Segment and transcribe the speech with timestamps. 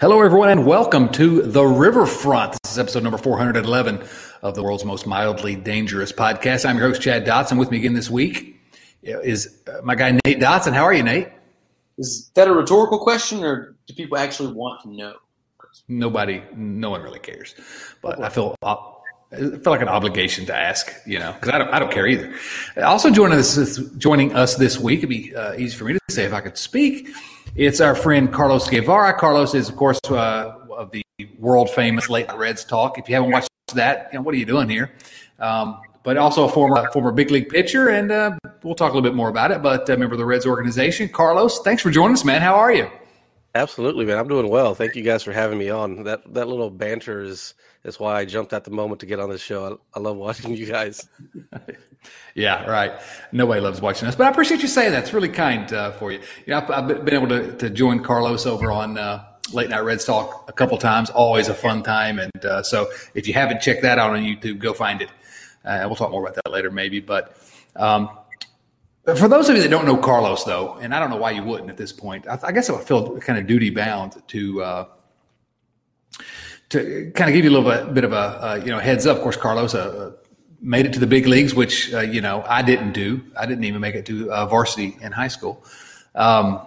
[0.00, 2.56] Hello, everyone, and welcome to The Riverfront.
[2.62, 4.02] This is episode number 411
[4.40, 6.66] of the world's most mildly dangerous podcast.
[6.66, 7.58] I'm your host, Chad Dotson.
[7.58, 8.58] With me again this week
[9.02, 10.72] is uh, my guy, Nate Dotson.
[10.72, 11.28] How are you, Nate?
[11.98, 15.16] Is that a rhetorical question, or do people actually want to know?
[15.86, 17.54] Nobody, no one really cares.
[18.00, 18.56] But I feel
[19.32, 22.06] I feel like an obligation to ask, you know, because I don't, I don't care
[22.06, 22.34] either.
[22.82, 26.24] Also joining us, joining us this week, it'd be uh, easy for me to say
[26.24, 27.08] if I could speak
[27.54, 29.18] it's our friend Carlos Guevara.
[29.18, 31.02] Carlos is, of course, uh, of the
[31.38, 32.98] world famous Late Reds talk.
[32.98, 34.92] If you haven't watched that, you know, what are you doing here?
[35.38, 39.08] Um, but also a former former big league pitcher, and uh, we'll talk a little
[39.08, 39.62] bit more about it.
[39.62, 42.40] But a member of the Reds organization, Carlos, thanks for joining us, man.
[42.40, 42.90] How are you?
[43.54, 44.16] Absolutely, man.
[44.16, 44.74] I'm doing well.
[44.74, 46.04] Thank you guys for having me on.
[46.04, 49.30] That that little banter is is why I jumped at the moment to get on
[49.30, 49.78] this show.
[49.94, 51.08] I, I love watching you guys.
[52.34, 52.92] yeah, right.
[53.32, 55.04] Nobody loves watching us, but I appreciate you saying that.
[55.04, 56.20] It's really kind uh, for you.
[56.46, 59.80] You know, I've, I've, been able to, to join Carlos over on uh, Late Night
[59.80, 61.10] Reds Talk a couple times.
[61.10, 64.58] Always a fun time, and uh, so if you haven't checked that out on YouTube,
[64.58, 65.10] go find it.
[65.64, 67.00] Uh, we'll talk more about that later, maybe.
[67.00, 67.36] But
[67.76, 68.10] um,
[69.04, 71.42] for those of you that don't know Carlos, though, and I don't know why you
[71.42, 74.84] wouldn't at this point, I, I guess I feel kind of duty bound to uh,
[76.70, 79.06] to kind of give you a little bit, bit of a uh, you know heads
[79.06, 79.18] up.
[79.18, 80.12] Of course, Carlos uh,
[80.60, 83.22] made it to the big leagues, which uh, you know I didn't do.
[83.36, 85.64] I didn't even make it to uh, varsity in high school.
[86.14, 86.66] Um,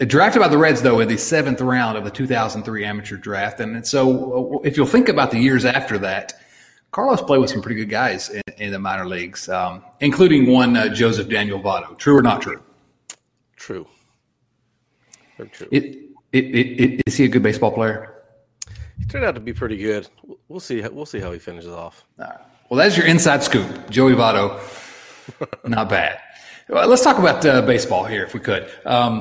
[0.00, 3.86] drafted by the Reds though in the seventh round of the 2003 amateur draft, and
[3.86, 6.34] so uh, if you'll think about the years after that.
[6.90, 10.74] Carlos played with some pretty good guys in, in the minor leagues, um, including one
[10.74, 11.98] uh, Joseph Daniel Votto.
[11.98, 12.62] True or not true?
[13.56, 13.86] True.
[15.36, 15.68] Very true.
[15.70, 15.84] It,
[16.32, 18.17] it, it, it, is he a good baseball player?
[18.98, 20.08] He turned out to be pretty good.
[20.48, 20.80] We'll see.
[20.82, 22.04] We'll see how he finishes off.
[22.16, 22.38] Right.
[22.68, 24.60] Well, that's your inside scoop, Joey Votto.
[25.66, 26.20] Not bad.
[26.68, 28.70] Well, let's talk about uh, baseball here, if we could.
[28.84, 29.20] Um,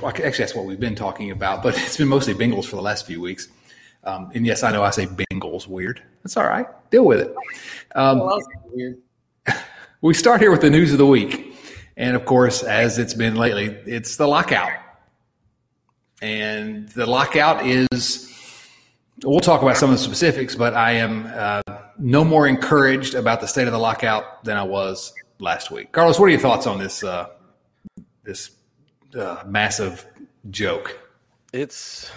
[0.00, 2.82] well, actually, that's what we've been talking about, but it's been mostly Bengals for the
[2.82, 3.48] last few weeks.
[4.04, 6.02] Um, and yes, I know I say Bengals weird.
[6.22, 6.66] That's all right.
[6.90, 7.34] Deal with it.
[7.94, 8.40] Um, well,
[8.72, 8.98] weird.
[10.00, 11.54] we start here with the news of the week.
[11.98, 14.72] And of course, as it's been lately, it's the lockout.
[16.22, 18.27] And the lockout is
[19.24, 21.62] We'll talk about some of the specifics, but I am uh,
[21.98, 25.90] no more encouraged about the state of the lockout than I was last week.
[25.90, 27.30] Carlos, what are your thoughts on this uh,
[28.22, 28.50] this
[29.18, 30.06] uh, massive
[30.50, 30.98] joke?
[31.52, 32.10] It's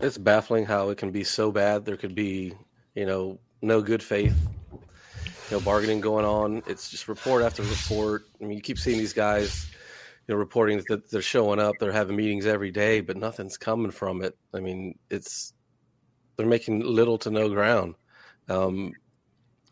[0.00, 1.86] it's baffling how it can be so bad.
[1.86, 2.52] There could be
[2.94, 4.36] you know no good faith,
[4.72, 6.62] you know bargaining going on.
[6.66, 8.26] It's just report after report.
[8.42, 9.66] I mean, you keep seeing these guys
[10.26, 13.90] you know, reporting that they're showing up, they're having meetings every day, but nothing's coming
[13.90, 14.36] from it.
[14.54, 15.52] I mean, it's
[16.36, 17.94] they're making little to no ground.
[18.48, 18.92] Um,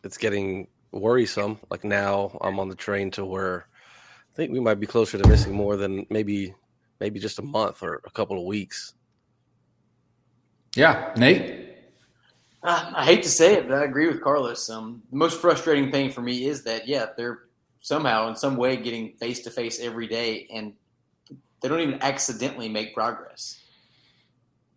[0.04, 1.58] it's getting worrisome.
[1.70, 3.66] Like now, I'm on the train to where
[4.32, 6.54] I think we might be closer to missing more than maybe
[7.00, 8.94] maybe just a month or a couple of weeks.
[10.76, 11.68] Yeah, Nate.
[12.62, 14.70] Uh, I hate to say it, but I agree with Carlos.
[14.70, 17.40] Um, the most frustrating thing for me is that yeah, they're
[17.80, 20.72] somehow in some way getting face to face every day, and
[21.60, 23.60] they don't even accidentally make progress.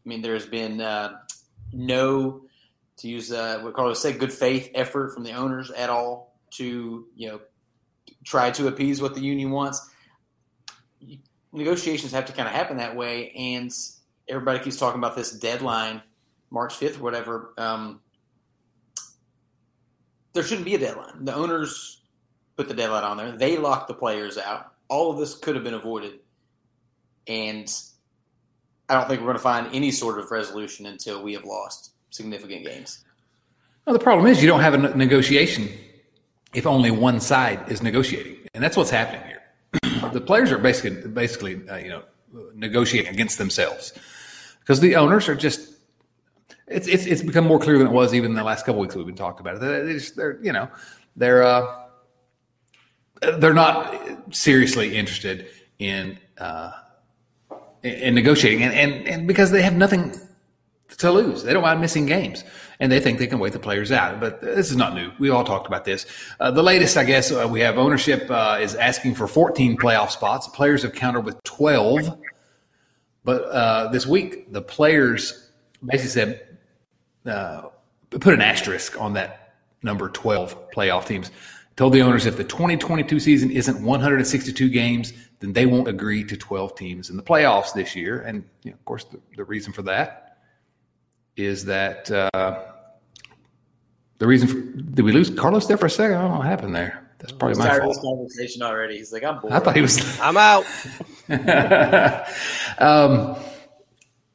[0.06, 1.20] I mean, there's been uh,
[1.74, 2.44] no,
[2.98, 7.08] to use uh, what Carlos said, good faith effort from the owners at all to
[7.16, 7.40] you know
[8.24, 9.90] try to appease what the union wants.
[11.52, 13.72] Negotiations have to kind of happen that way, and
[14.28, 16.02] everybody keeps talking about this deadline,
[16.50, 17.54] March fifth whatever.
[17.58, 18.02] Um,
[20.34, 21.24] there shouldn't be a deadline.
[21.24, 22.02] The owners
[22.58, 23.32] put the deadline on there.
[23.32, 24.74] They locked the players out.
[24.90, 26.20] All of this could have been avoided,
[27.28, 27.72] and
[28.90, 31.92] I don't think we're going to find any sort of resolution until we have lost
[32.12, 33.04] significant games.
[33.86, 35.70] Well, the problem is you don't have a negotiation
[36.54, 40.10] if only one side is negotiating, and that's what's happening here.
[40.14, 42.04] the players are basically basically uh, you know
[42.54, 43.94] negotiating against themselves
[44.60, 45.74] because the owners are just.
[46.68, 48.96] It's, it's it's become more clear than it was even in the last couple weeks
[48.96, 49.86] we've been talking about it.
[49.86, 50.68] They they're you know
[51.16, 51.84] they're uh,
[53.38, 55.48] they're not seriously interested
[55.78, 56.72] in uh,
[57.86, 60.14] in negotiating, and, and and because they have nothing
[60.98, 62.44] to lose, they don't mind missing games,
[62.80, 64.20] and they think they can wait the players out.
[64.20, 65.12] But this is not new.
[65.20, 66.06] We all talked about this.
[66.40, 70.12] Uh, the latest, I guess, uh, we have ownership uh, is asking for 14 playoff
[70.12, 70.48] spots.
[70.48, 72.18] Players have countered with 12,
[73.24, 75.50] but uh, this week the players
[75.84, 76.58] basically said
[77.26, 77.70] uh,
[78.10, 81.32] put an asterisk on that number 12 playoff teams.
[81.76, 86.38] Told the owners if the 2022 season isn't 162 games, then they won't agree to
[86.38, 88.22] 12 teams in the playoffs this year.
[88.22, 90.38] And you know, of course, the, the, reason for that
[91.36, 92.64] is that uh,
[94.20, 96.16] the reason for, did we lose Carlos there for a second?
[96.16, 97.06] I don't know what happened there.
[97.20, 97.94] That's probably my fault.
[97.94, 98.98] This conversation already.
[98.98, 99.54] He's like, I'm bored.
[99.54, 100.20] I thought he was.
[100.22, 100.66] I'm out.
[102.80, 103.36] um,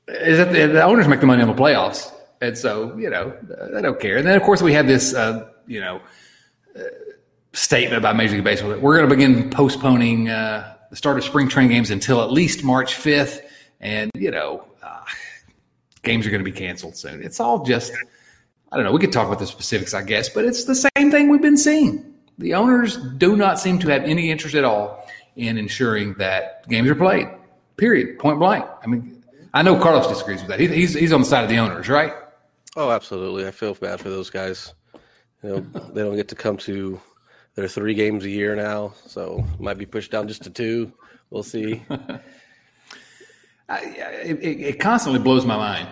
[0.09, 2.13] is that the, the, owners make the money on the playoffs,
[2.43, 3.35] and so you know
[3.73, 4.19] they don't care.
[4.19, 6.03] And then of course we had this, uh, you know.
[6.77, 6.83] Uh,
[7.53, 11.25] statement by Major League Baseball that we're going to begin postponing uh, the start of
[11.25, 13.43] spring training games until at least March 5th.
[13.81, 15.05] And, you know, uh,
[16.03, 17.23] games are going to be canceled soon.
[17.23, 17.93] It's all just,
[18.71, 18.93] I don't know.
[18.93, 21.57] We could talk about the specifics, I guess, but it's the same thing we've been
[21.57, 22.15] seeing.
[22.39, 25.07] The owners do not seem to have any interest at all
[25.37, 27.29] in ensuring that games are played,
[27.77, 28.65] period, point blank.
[28.83, 30.61] I mean, I know Carlos disagrees with that.
[30.61, 32.13] He, he's, he's on the side of the owners, right?
[32.77, 33.47] Oh, absolutely.
[33.47, 34.75] I feel bad for those guys.
[35.43, 35.61] You know,
[35.93, 37.01] they don't get to come to
[37.55, 40.93] there are three games a year now, so might be pushed down just to two.
[41.31, 41.83] We'll see.
[43.69, 43.81] I,
[44.25, 45.89] it, it, constantly blows my mind,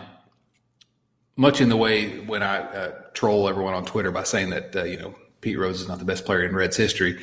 [1.37, 4.83] much in the way when I uh, troll everyone on Twitter by saying that uh,
[4.83, 7.21] you know Pete Rose is not the best player in Reds history.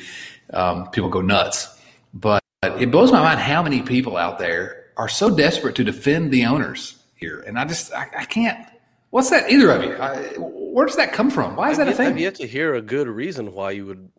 [0.52, 1.78] Um, people go nuts,
[2.14, 6.30] but it blows my mind how many people out there are so desperate to defend
[6.30, 8.66] the owners here, and I just I, I can't.
[9.10, 9.50] What's that?
[9.50, 9.94] Either of you?
[9.96, 11.56] I, where does that come from?
[11.56, 12.08] Why is I've that a thing?
[12.08, 14.10] I've yet to hear a good reason why you would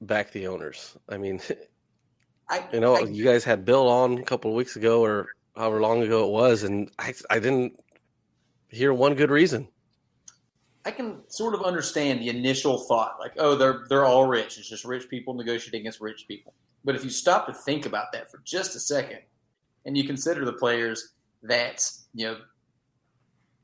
[0.00, 0.96] back the owners.
[1.08, 1.40] I mean,
[2.48, 5.28] I, you know, I, you guys had Bill on a couple of weeks ago or
[5.56, 7.78] however long ago it was, and I, I didn't
[8.68, 9.68] hear one good reason.
[10.84, 14.58] I can sort of understand the initial thought, like, oh, they're they're all rich.
[14.58, 16.54] It's just rich people negotiating against rich people.
[16.84, 19.20] But if you stop to think about that for just a second,
[19.84, 21.12] and you consider the players
[21.42, 22.38] that you know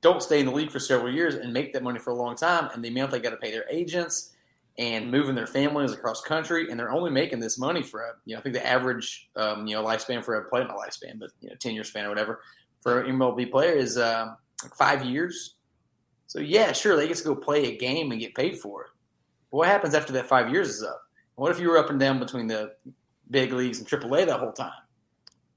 [0.03, 2.37] don't stay in the league for several years and make that money for a long
[2.37, 4.36] time, and the amount they got to pay their agents
[4.79, 8.35] and moving their families across country, and they're only making this money for a, you
[8.35, 11.31] know, I think the average, um, you know, lifespan for a player, not lifespan, but
[11.41, 12.41] you know, ten year span or whatever
[12.87, 14.29] for an MLB player is uh,
[14.63, 15.57] like five years.
[16.29, 18.91] So yeah, sure, they get to go play a game and get paid for it.
[19.51, 21.03] But what happens after that five years is up?
[21.35, 22.75] What if you were up and down between the
[23.31, 24.71] big leagues and AAA that whole time?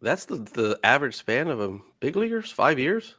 [0.02, 3.16] That's the the average span of a big leaguers, five years.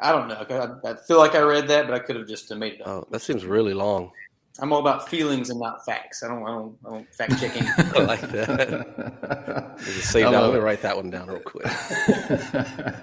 [0.00, 0.44] I don't know.
[0.84, 2.88] I, I feel like I read that, but I could have just made it up.
[2.88, 4.12] Oh, that seems really long.
[4.60, 6.22] I'm all about feelings and not facts.
[6.22, 7.62] I don't, I don't, I don't fact checking.
[7.78, 9.76] I like that.
[10.00, 10.32] save that.
[10.32, 11.66] going to write that one down real quick.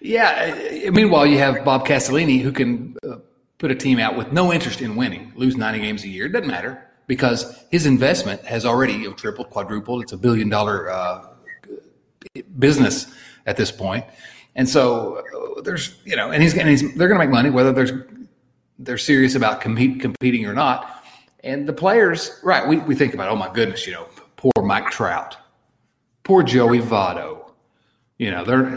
[0.00, 0.90] yeah.
[0.90, 3.16] Meanwhile, you have Bob Castellini who can uh,
[3.58, 6.26] put a team out with no interest in winning, lose 90 games a year.
[6.26, 10.02] It doesn't matter because his investment has already you know, tripled, quadrupled.
[10.02, 11.26] It's a billion dollar uh,
[12.58, 13.12] business
[13.44, 14.06] at this point.
[14.56, 15.22] And so
[15.56, 17.92] uh, there's, you know, and he's, and he's they're going to make money whether there's
[18.80, 21.04] they're serious about compete, competing or not.
[21.44, 22.66] And the players, right?
[22.66, 24.06] We, we think about, oh my goodness, you know,
[24.36, 25.36] poor Mike Trout,
[26.24, 27.36] poor Joey Votto.
[28.18, 28.68] You know, they're,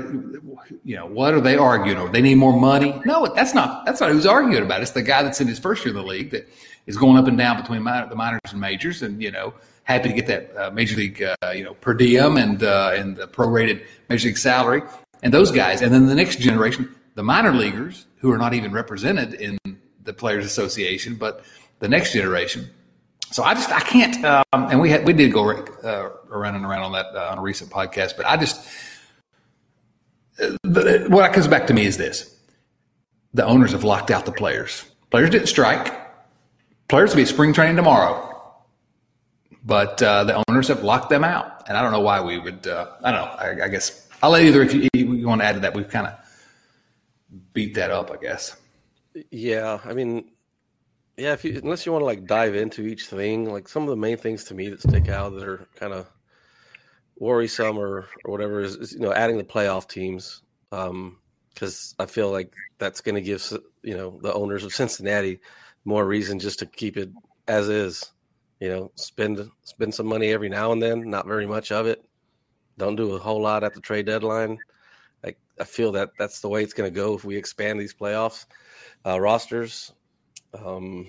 [0.86, 2.10] you know, what are they arguing over?
[2.10, 3.02] They need more money.
[3.06, 3.86] No, that's not.
[3.86, 4.80] That's not who's arguing about.
[4.80, 4.84] It.
[4.84, 6.48] It's the guy that's in his first year of the league that
[6.86, 10.08] is going up and down between minor, the minors and majors, and you know, happy
[10.08, 13.28] to get that uh, major league, uh, you know, per diem and uh, and the
[13.28, 14.82] prorated major league salary,
[15.24, 15.82] and those guys.
[15.82, 19.58] And then the next generation, the minor leaguers who are not even represented in
[20.04, 21.44] the Players Association, but
[21.80, 22.70] the next generation.
[23.32, 24.24] So I just I can't.
[24.24, 27.40] Um, and we had we did go uh, around and around on that uh, on
[27.40, 28.68] a recent podcast, but I just
[30.40, 30.56] uh,
[31.08, 32.38] what comes back to me is this:
[33.34, 34.86] the owners have locked out the players.
[35.10, 36.00] Players didn't strike.
[36.88, 38.56] Players will be spring training tomorrow,
[39.64, 42.68] but uh, the owners have locked them out, and I don't know why we would.
[42.68, 43.32] Uh, I don't know.
[43.32, 45.74] I, I guess I'll let either if you, if you want to add to that.
[45.74, 46.14] We've kind of
[47.54, 48.56] beat that up, I guess.
[49.32, 50.32] Yeah, I mean,
[51.18, 51.34] yeah.
[51.34, 53.96] If you unless you want to like dive into each thing, like some of the
[53.96, 56.10] main things to me that stick out that are kind of
[57.18, 62.06] worrisome or or whatever is, is, you know adding the playoff teams because um, I
[62.08, 63.44] feel like that's going to give
[63.84, 65.40] you know the owners of Cincinnati
[65.86, 67.10] more reason just to keep it
[67.48, 68.12] as is.
[68.60, 72.04] You know, spend spend some money every now and then, not very much of it.
[72.78, 74.58] Don't do a whole lot at the trade deadline.
[75.24, 77.94] Like I feel that that's the way it's going to go if we expand these
[77.94, 78.46] playoffs
[79.06, 79.92] uh, rosters.
[80.54, 81.08] Um,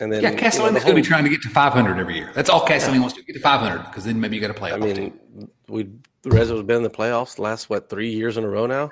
[0.00, 1.98] And then Yeah, you know, Castellini's the going to be trying to get to 500
[1.98, 2.32] every year.
[2.34, 4.54] That's all Castellini wants to do, get to 500 because then maybe you got to
[4.54, 4.72] play.
[4.72, 5.18] I mean,
[5.68, 5.88] we
[6.22, 8.66] the Reds have been in the playoffs the last what three years in a row
[8.66, 8.90] now.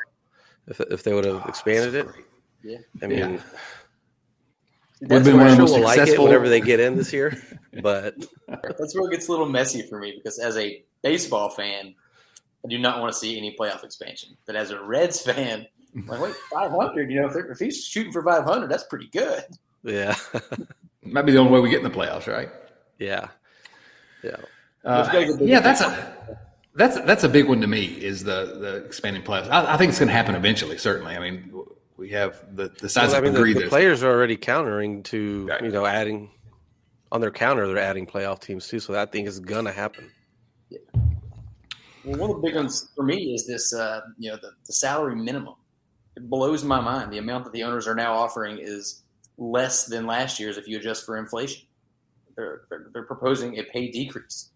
[0.68, 2.06] If if they would have expanded it,
[2.62, 2.78] Yeah.
[3.02, 3.40] I mean, Yeah.
[5.00, 6.96] That's Would've been where, one of the most we'll like successful- whenever they get in
[6.96, 7.36] this year.
[7.82, 8.14] But
[8.46, 11.94] that's where it gets a little messy for me because as a baseball fan,
[12.64, 14.36] I do not want to see any playoff expansion.
[14.46, 17.10] But as a Reds fan, I'm like, wait, 500?
[17.10, 19.44] You know, if, if he's shooting for 500, that's pretty good.
[19.84, 20.14] yeah,
[21.04, 22.48] Might be the only way we get in the playoffs, right?
[22.98, 23.28] yeah,
[24.22, 24.36] yeah.
[24.84, 25.44] Uh, gotta get bigger.
[25.50, 26.38] yeah, that's a
[26.74, 27.84] that's that's a big one to me.
[27.84, 29.48] Is the the expanding playoffs?
[29.50, 30.78] I, I think it's going to happen eventually.
[30.78, 31.52] Certainly, I mean,
[31.96, 35.02] we have the the sides Well, I mean, agree the, the players are already countering
[35.04, 35.62] to Right.
[35.64, 36.30] you know adding
[37.12, 37.66] on their counter.
[37.68, 40.10] They're adding playoff teams too, so that thing is gonna happen.
[42.04, 44.72] Well, one of the big ones for me is this, uh, you know, the, the
[44.72, 45.54] salary minimum.
[46.16, 47.12] It blows my mind.
[47.12, 49.02] The amount that the owners are now offering is
[49.38, 51.66] less than last year's if you adjust for inflation.
[52.36, 54.50] They're, they're, they're proposing a pay decrease.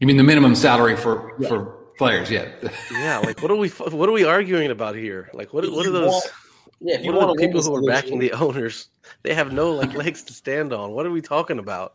[0.00, 1.64] you mean the minimum salary for for
[1.98, 2.30] players?
[2.30, 2.48] Yeah,
[2.90, 5.30] Yeah, like what are we what are we arguing about here?
[5.34, 6.10] Like what what are those?
[6.10, 6.32] want-
[6.80, 8.88] Yeah, if you What are want the people who are backing the owners?
[9.22, 10.92] They have no like legs to stand on.
[10.92, 11.94] What are we talking about?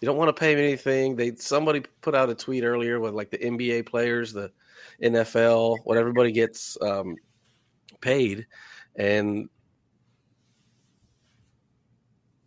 [0.00, 1.14] You don't want to pay them anything.
[1.16, 4.50] They somebody put out a tweet earlier with like the NBA players, the
[5.02, 7.16] NFL, what everybody gets um,
[8.02, 8.46] paid,
[8.96, 9.48] and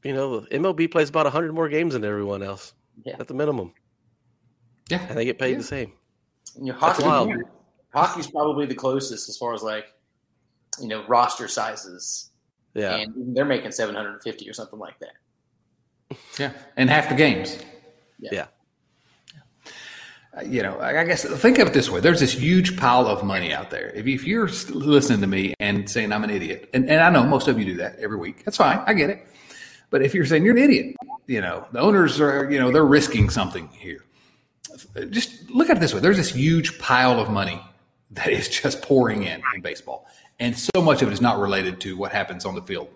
[0.04, 3.16] you know the MLB plays about hundred more games than everyone else Yeah.
[3.20, 3.74] at the minimum,
[4.90, 5.06] yeah.
[5.10, 5.58] and they get paid Yeah.
[5.58, 5.94] the same.
[6.56, 7.34] You know, That's hockey, wild.
[7.94, 9.88] hockey's probably the closest as far as like,
[10.80, 12.30] you know, roster sizes.
[12.76, 16.18] Yeah, And they're making 750 or something like that.
[16.38, 17.58] Yeah, and half the games.
[18.20, 18.44] yeah.
[18.44, 18.46] Uh,
[20.44, 23.54] You know, I guess think of it this way: there's this huge pile of money
[23.54, 23.88] out there.
[23.96, 27.24] If, if you're listening to me and saying I'm an idiot, and, and I know
[27.24, 28.84] most of you do that every week, that's fine.
[28.86, 29.26] I get it.
[29.92, 32.86] But if you're saying you're an idiot, you know, the owners are, you know, they're
[32.86, 34.04] risking something here.
[35.10, 37.62] Just look at it this way: there's this huge pile of money
[38.12, 40.06] that is just pouring in in baseball,
[40.42, 42.90] and so much of it is not related to what happens on the field.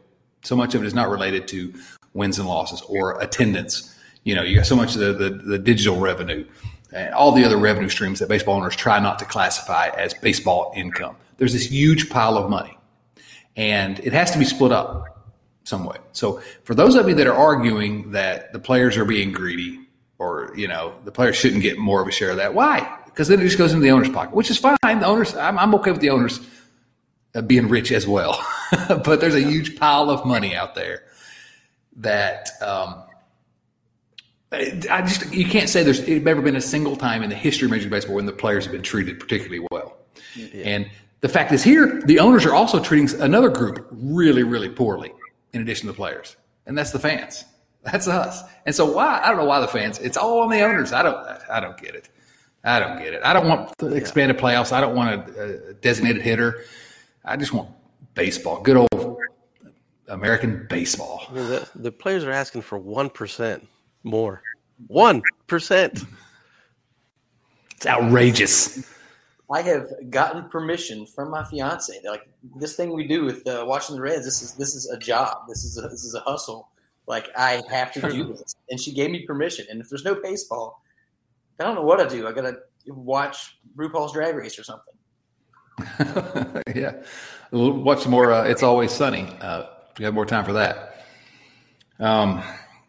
[0.44, 1.74] So much of it is not related to
[2.14, 3.96] wins and losses or attendance.
[4.26, 6.46] You know, you got so much of the, the, the digital revenue
[6.92, 10.74] and all the other revenue streams that baseball owners try not to classify as baseball
[10.76, 11.16] income.
[11.38, 12.78] There's this huge pile of money,
[13.56, 15.06] and it has to be split up
[15.64, 15.98] some way.
[16.14, 19.80] So, for those of you that are arguing that the players are being greedy
[20.18, 22.98] or you know the players shouldn't get more of a share of that, why?
[23.06, 24.78] Because then it just goes into the owner's pocket, which is fine.
[24.82, 26.40] The owners, I'm, I'm okay with the owners
[27.36, 28.44] uh, being rich as well,
[28.88, 31.04] but there's a huge pile of money out there
[31.98, 33.04] that um,
[34.52, 37.72] I just you can't say there's ever been a single time in the history of
[37.72, 39.98] Major League Baseball when the players have been treated particularly well.
[40.54, 40.90] And
[41.22, 45.14] the fact is, here the owners are also treating another group really, really poorly,
[45.54, 47.46] in addition to the players, and that's the fans.
[47.84, 48.44] That's us.
[48.66, 49.22] And so why?
[49.24, 50.00] I don't know why the fans.
[50.00, 50.94] It's all on the owners.
[50.94, 51.16] I don't.
[51.50, 52.10] I don't get it.
[52.64, 53.22] I don't get it.
[53.24, 54.72] I don't want the expanded playoffs.
[54.72, 56.64] I don't want a, a designated hitter.
[57.24, 57.70] I just want
[58.16, 58.62] baseball.
[58.62, 59.18] Good old
[60.08, 61.24] American baseball.
[61.30, 63.68] I mean, the, the players are asking for one percent
[64.04, 64.42] more.
[64.88, 66.06] One percent.
[67.76, 68.86] It's outrageous.
[69.52, 72.00] I have gotten permission from my fiance.
[72.04, 74.90] They're like, this thing we do with uh, watching the Reds, this is this is
[74.90, 75.48] a job.
[75.48, 76.70] This is a, this is a hustle.
[77.08, 79.66] Like I have to do this, and she gave me permission.
[79.70, 80.84] And if there's no baseball,
[81.60, 82.28] I don't know what I do.
[82.28, 84.94] I gotta watch RuPaul's Drag Race or something.
[86.76, 87.02] yeah,
[87.52, 88.32] we'll watch more.
[88.32, 89.28] Uh, it's always sunny.
[89.42, 89.64] Uh,
[89.98, 91.06] we have more time for that.
[92.00, 92.44] Um,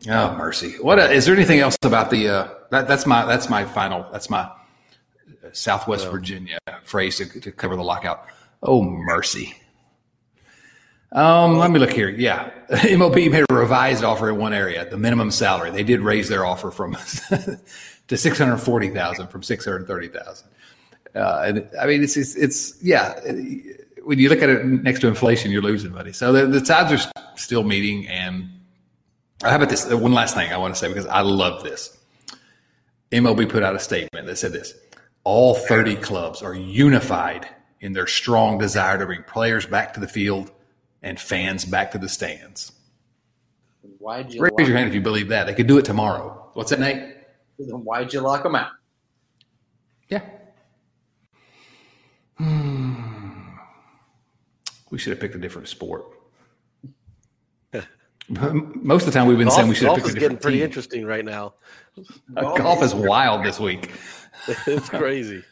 [0.09, 0.73] oh mercy!
[0.81, 2.29] What uh, is there anything else about the?
[2.29, 4.07] Uh, that, that's my that's my final.
[4.13, 4.51] That's my
[5.53, 8.27] Southwest Virginia phrase to, to cover the lockout.
[8.63, 9.55] Oh mercy!
[11.13, 12.09] Um, let me look here.
[12.09, 15.71] Yeah, MLB made a revised offer in one area, the minimum salary.
[15.71, 16.93] They did raise their offer from
[18.09, 20.49] to six hundred forty thousand from six hundred thirty thousand.
[21.15, 23.19] Uh, and I mean, it's, it's, it's, yeah.
[24.05, 26.13] When you look at it next to inflation, you're losing money.
[26.13, 28.07] So the, the sides are still meeting.
[28.09, 28.49] And
[29.43, 29.87] how about this?
[29.87, 31.97] One last thing I want to say because I love this.
[33.11, 34.75] MLB put out a statement that said this:
[35.25, 37.49] all 30 clubs are unified
[37.81, 40.51] in their strong desire to bring players back to the field
[41.03, 42.73] and fans back to the stands.
[43.99, 45.47] Why'd you Raise your hand if you believe that.
[45.47, 46.51] They could do it tomorrow.
[46.55, 47.17] What's that, Nate?
[47.59, 48.71] then why'd you lock them out?
[50.09, 50.23] Yeah.
[52.39, 52.95] Hmm.
[54.91, 56.07] We should have picked a different sport.
[58.31, 60.39] Most of the time, we've been Golf, saying we should have golf picked is getting
[60.39, 60.65] pretty team.
[60.65, 61.55] interesting right now.
[62.37, 63.91] Uh, golf is wild this week.
[64.67, 65.43] it's crazy.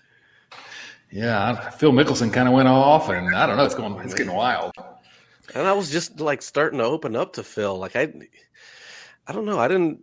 [1.10, 3.64] Yeah, Phil Mickelson kind of went off, and I don't know.
[3.64, 3.98] It's going.
[4.04, 4.72] It's getting wild.
[5.54, 7.76] And I was just like starting to open up to Phil.
[7.76, 8.12] Like I,
[9.26, 9.58] I don't know.
[9.58, 10.00] I didn't.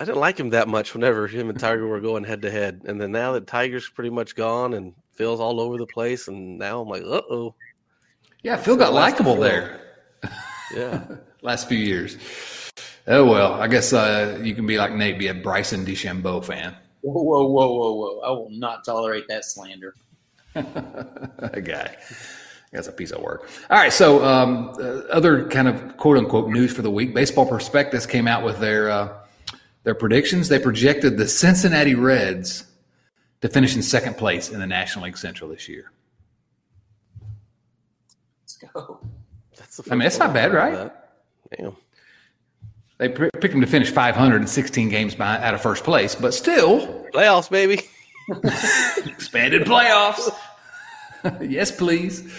[0.00, 2.82] I didn't like him that much whenever him and Tiger were going head to head,
[2.86, 6.58] and then now that Tiger's pretty much gone and Phil's all over the place, and
[6.58, 7.54] now I'm like, uh oh.
[8.42, 9.80] Yeah, Phil got likable there.
[10.74, 11.04] Yeah.
[11.42, 12.16] Last few years.
[13.06, 16.74] Oh well, I guess uh, you can be like Nate, be a Bryson DeChambeau fan.
[17.02, 18.20] Whoa, whoa, whoa, whoa, whoa!
[18.20, 19.94] I will not tolerate that slander.
[20.54, 21.96] a guy.
[22.72, 23.48] That's a piece of work.
[23.70, 23.92] All right.
[23.92, 27.14] So, um, uh, other kind of quote unquote news for the week.
[27.14, 29.16] Baseball Prospectus came out with their uh,
[29.84, 30.48] their predictions.
[30.48, 32.64] They projected the Cincinnati Reds
[33.40, 35.92] to finish in second place in the National League Central this year.
[38.42, 39.00] Let's go.
[39.56, 40.74] That's the I mean, first it's not bad, right?
[40.74, 41.12] that.
[41.56, 41.76] Damn.
[42.98, 47.06] They p- picked them to finish 516 games behind, out of first place, but still
[47.12, 47.82] Playoffs, baby.
[49.06, 50.34] expanded playoffs.
[51.40, 52.32] yes, please.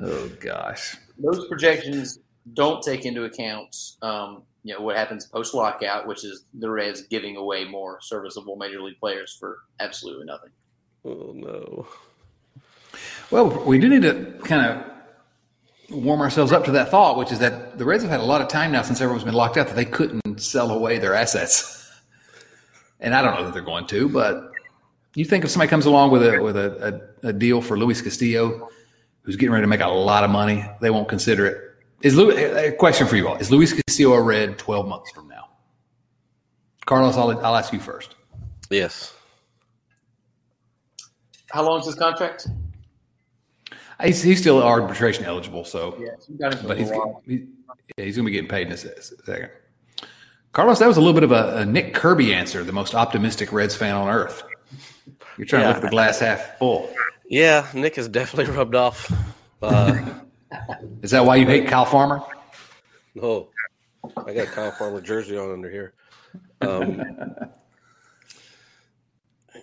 [0.00, 0.96] Oh gosh.
[1.18, 2.18] Those projections
[2.54, 7.02] don't take into account, um, you know, what happens post lockout, which is the Reds
[7.02, 10.50] giving away more serviceable major league players for absolutely nothing.
[11.04, 11.86] Oh no.
[13.30, 14.89] Well, we do need to kind of
[15.90, 18.40] warm ourselves up to that thought, which is that the Reds have had a lot
[18.40, 21.76] of time now since everyone's been locked out that they couldn't sell away their assets.
[23.02, 24.52] And I don't know that they're going to, but
[25.14, 28.02] you think if somebody comes along with a with a, a, a deal for Luis
[28.02, 28.68] Castillo,
[29.22, 31.56] who's getting ready to make a lot of money, they won't consider it.
[32.02, 35.28] Is Lu- a question for you all: Is Luis Castillo a Red twelve months from
[35.28, 35.48] now?
[36.84, 38.16] Carlos, I'll, I'll ask you first.
[38.68, 39.14] Yes.
[41.52, 42.48] How long is his contract?
[44.02, 46.90] He's, he's still arbitration eligible, so Yes, you got him for but he's
[47.26, 47.46] he,
[47.96, 49.50] yeah, he's going to be getting paid in a second.
[50.52, 53.52] Carlos, that was a little bit of a, a Nick Kirby answer, the most optimistic
[53.52, 54.42] Reds fan on earth.
[55.36, 56.92] You're trying to look at the glass half full.
[57.28, 59.12] Yeah, Nick has definitely rubbed off.
[59.62, 59.96] Uh,
[61.02, 62.20] Is that why you hate Kyle Farmer?
[63.14, 63.48] no,
[64.26, 65.94] I got Kyle Farmer jersey on under here.
[66.60, 67.02] Um,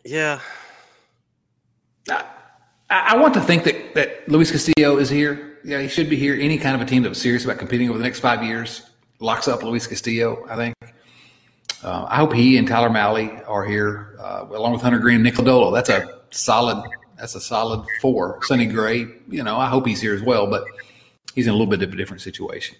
[0.06, 0.39] yeah,
[2.89, 5.60] I, want to think that, that Luis Castillo is here.
[5.63, 6.36] Yeah, he should be here.
[6.39, 8.89] Any kind of a team that was serious about competing over the next five years
[9.19, 10.76] locks up Luis Castillo, I think.
[11.84, 15.23] Uh, I hope he and Tyler Mahle are here, uh, along with Hunter Greene and
[15.23, 15.73] Nick Lodolo.
[15.73, 16.84] That's a solid.
[17.17, 18.39] That's a solid four.
[18.43, 20.63] Sonny Gray, you know, I hope he's here as well, but
[21.34, 22.78] he's in a little bit of a different situation.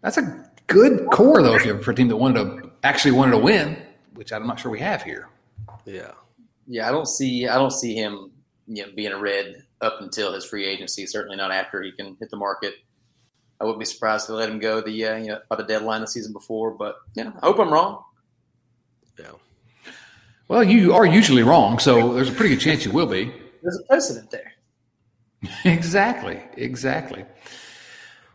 [0.00, 3.32] That's a good core, though, if you for a team that wanted to actually wanted
[3.32, 3.76] to win,
[4.14, 5.28] which I'm not sure we have here.
[5.84, 6.12] yeah.
[6.66, 8.30] Yeah, I don't see I don't see him
[8.66, 11.06] you know being a red up until his free agency.
[11.06, 12.74] Certainly not after he can hit the market.
[13.60, 15.64] I wouldn't be surprised if they let him go the uh, you know by the
[15.64, 16.70] deadline the season before.
[16.72, 18.02] But yeah, I hope I'm wrong.
[19.18, 19.26] Yeah.
[20.48, 23.32] Well, you are usually wrong, so there's a pretty good chance you will be.
[23.62, 24.52] There's a precedent there.
[25.64, 27.24] exactly, exactly.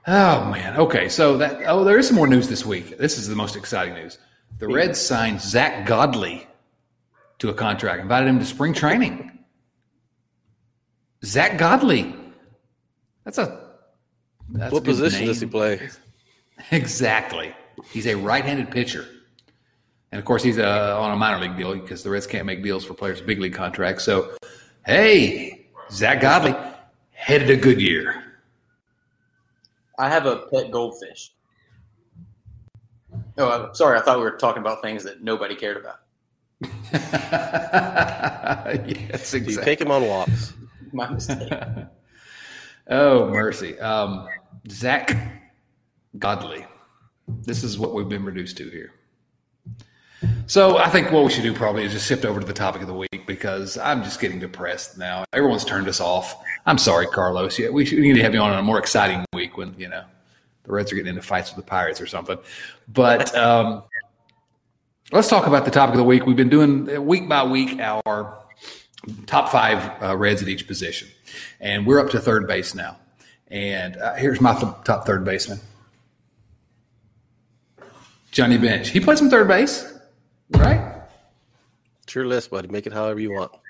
[0.08, 0.78] Oh man.
[0.78, 2.98] Okay, so that oh, there is some more news this week.
[2.98, 4.18] This is the most exciting news.
[4.58, 6.48] The Reds signed Zack Godley
[7.40, 9.39] to a contract, invited him to spring training.
[11.24, 12.16] Zack Godley.
[13.24, 13.70] That's a.
[14.50, 15.90] That's what a good position does he play?
[16.72, 17.56] Exactly.
[17.90, 19.06] He's a right-handed pitcher,
[20.12, 22.62] and of course, he's uh, on a minor league deal because the Reds can't make
[22.62, 24.04] deals for players with big league contracts.
[24.04, 24.36] So,
[24.86, 26.54] hey, Zack Godley
[27.12, 28.24] headed a good year.
[29.98, 31.32] I have a pet goldfish.
[33.38, 33.98] Oh, I'm sorry.
[33.98, 36.00] I thought we were talking about things that nobody cared about.
[38.92, 40.54] yes, Do you take him on walks?
[40.94, 41.52] My mistake.
[42.92, 43.80] Oh, mercy.
[43.80, 44.28] Um,
[44.68, 45.16] Zack
[46.18, 46.66] Godley.
[47.28, 48.94] This is what we've been reduced to here.
[50.48, 52.82] So I think what we should do probably is just shift over to the topic
[52.82, 55.24] of the week because I'm just getting depressed now.
[55.34, 56.44] Everyone's turned us off.
[56.66, 57.60] I'm sorry, Carlos.
[57.60, 59.88] Yeah, we, should, we need to have you on a more exciting week when you
[59.88, 60.04] know
[60.64, 62.40] the Reds are getting into fights with the Pirates or something.
[62.88, 63.84] But um,
[65.12, 66.26] let's talk about the topic of the week.
[66.26, 68.40] We've been doing week by week our
[69.26, 71.08] top five uh, Reds at each position,
[71.60, 72.98] and we're up to third base now.
[73.48, 75.60] And uh, here's my th- top third baseman,
[78.32, 78.90] Johnny Bench.
[78.90, 79.92] He plays some third base,
[80.52, 81.02] right?
[82.04, 82.68] It's your list, buddy.
[82.68, 83.52] Make it however you want.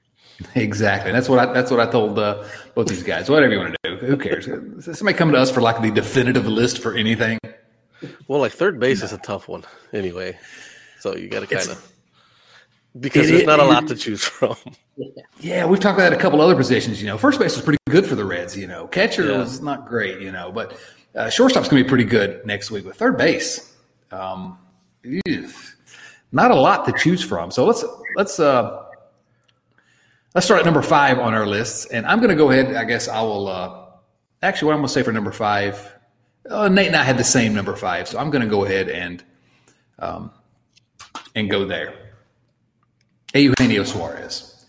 [0.55, 1.11] Exactly.
[1.11, 1.51] That's what I.
[1.51, 3.29] That's what I told uh, both these guys.
[3.29, 4.45] Whatever you want to do, who cares?
[4.45, 7.39] Somebody come to us for like the definitive list for anything.
[8.29, 10.39] Well, like third base is a tough one anyway.
[11.01, 11.91] So you got to kind of
[12.97, 14.55] because it- there's not a it- lot to choose from.
[15.39, 17.01] Yeah, we've talked about a couple other positions.
[17.01, 18.57] You know, first base was pretty good for the Reds.
[18.57, 19.37] You know, catcher Yeah.
[19.37, 20.19] was not great.
[20.19, 20.77] You know, but
[21.15, 22.83] uh, shortstop's going to be pretty good next week.
[22.83, 23.73] But third base,
[24.11, 24.57] um,
[26.33, 27.49] not a lot to choose from.
[27.51, 27.85] So let's
[28.17, 28.83] let's uh,
[30.35, 32.75] let's start at number five on our lists, and I'm going to go ahead.
[32.75, 33.47] I guess I will.
[33.47, 33.85] Uh,
[34.43, 35.93] actually, what I'm going to say for number five,
[36.49, 38.89] uh, Nate and I had the same number five, so I'm going to go ahead
[38.89, 39.23] and
[39.99, 40.31] um,
[41.35, 42.08] and go there.
[43.33, 44.65] Eugenio Suarez.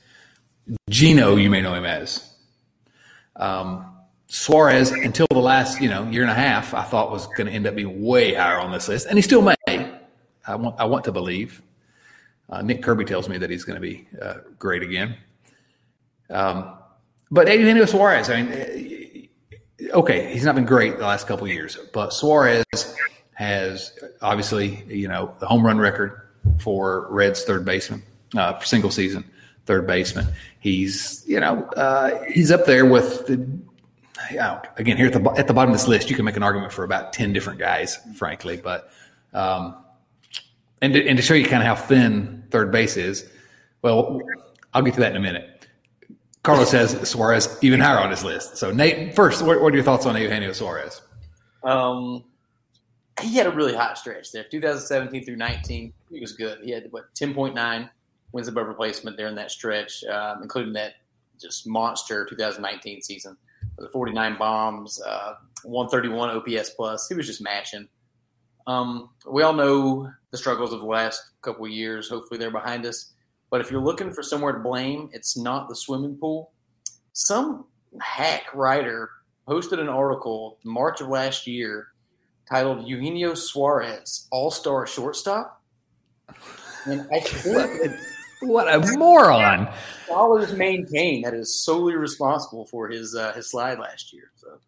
[0.89, 2.35] Gino, you may know him as.
[3.37, 3.87] Um,
[4.27, 7.53] Suarez, until the last you know year and a half, I thought was going to
[7.53, 9.57] end up being way higher on this list, and he still may.
[10.47, 11.63] I want I want to believe.
[12.49, 15.17] Uh, Nick Kirby tells me that he's going to be uh, great again.
[16.29, 16.77] Um,
[17.31, 19.29] but Eugenio Suarez, I mean,
[19.93, 22.65] okay, he's not been great the last couple years, but Suarez
[23.35, 28.03] has obviously you know the home run record for Reds third baseman
[28.37, 29.25] uh, single season
[29.67, 30.27] third baseman.
[30.59, 33.47] He's you know uh, he's up there with the
[34.77, 36.73] again, here at the at the bottom of this list, you can make an argument
[36.73, 38.57] for about ten different guys, frankly.
[38.57, 38.91] But
[39.33, 39.77] um,
[40.83, 43.29] and to, and to show you kind of how thin third base is,
[43.83, 44.21] well,
[44.75, 45.67] I'll get to that in a minute.
[46.43, 48.57] Carlos has Suarez even higher on his list.
[48.57, 51.03] So Nate, first, what, what are your thoughts on Eugenio Suarez?
[51.63, 52.25] Um,
[53.21, 55.93] he had a really hot stretch there, 2017 through 19.
[56.11, 56.61] He was good.
[56.63, 57.91] He had what 10.9
[58.33, 60.95] wins above replacement during that stretch, um, including that
[61.41, 63.37] just monster 2019 season
[63.77, 67.09] with the 49 bombs, uh, 131 OPS plus.
[67.09, 67.89] He was just matching.
[68.67, 72.09] Um, we all know the struggles of the last couple of years.
[72.09, 73.13] Hopefully, they're behind us.
[73.51, 76.53] But if you're looking for somewhere to blame, it's not the swimming pool.
[77.13, 77.65] Some
[78.01, 79.11] hack writer
[79.47, 81.89] posted an article March of last year
[82.49, 85.63] titled Eugenio Suarez, All Star Shortstop.
[86.87, 87.93] And I think
[88.41, 89.69] what a moron!
[90.09, 94.31] Dollars maintain that is solely responsible for his uh, his slide last year.
[94.37, 94.59] So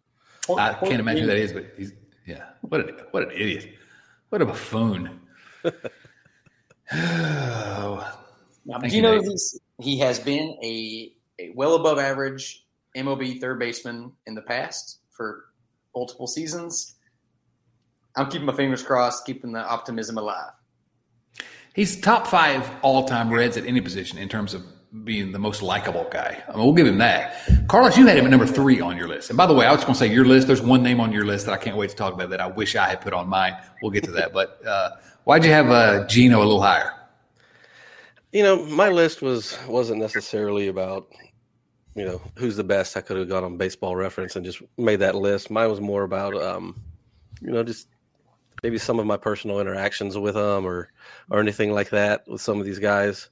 [0.45, 1.93] point, I point can't imagine who that is, but he's
[2.25, 2.45] yeah.
[2.61, 3.73] What a what an idiot!
[4.29, 5.19] What a buffoon!
[5.65, 5.71] oh,
[8.65, 9.21] now, you know
[9.81, 15.45] he has been a, a well above average MLB third baseman in the past for
[15.95, 16.95] multiple seasons.
[18.15, 20.51] I'm keeping my fingers crossed, keeping the optimism alive.
[21.73, 24.63] He's top five all time Reds at any position in terms of
[25.03, 26.43] being the most likable guy.
[26.47, 27.67] I mean, we'll give him that.
[27.67, 29.31] Carlos, you had him at number three on your list.
[29.31, 30.45] And by the way, I was going to say your list.
[30.45, 32.45] There's one name on your list that I can't wait to talk about that I
[32.45, 33.57] wish I had put on mine.
[33.81, 34.33] We'll get to that.
[34.33, 34.91] But uh,
[35.23, 36.93] why'd you have uh, Gino a little higher?
[38.31, 41.07] You know, my list was wasn't necessarily about
[41.95, 42.97] you know who's the best.
[42.97, 45.49] I could have gone on Baseball Reference and just made that list.
[45.51, 46.81] Mine was more about um,
[47.41, 47.87] you know just
[48.63, 50.89] maybe some of my personal interactions with them or
[51.29, 53.29] or anything like that with some of these guys.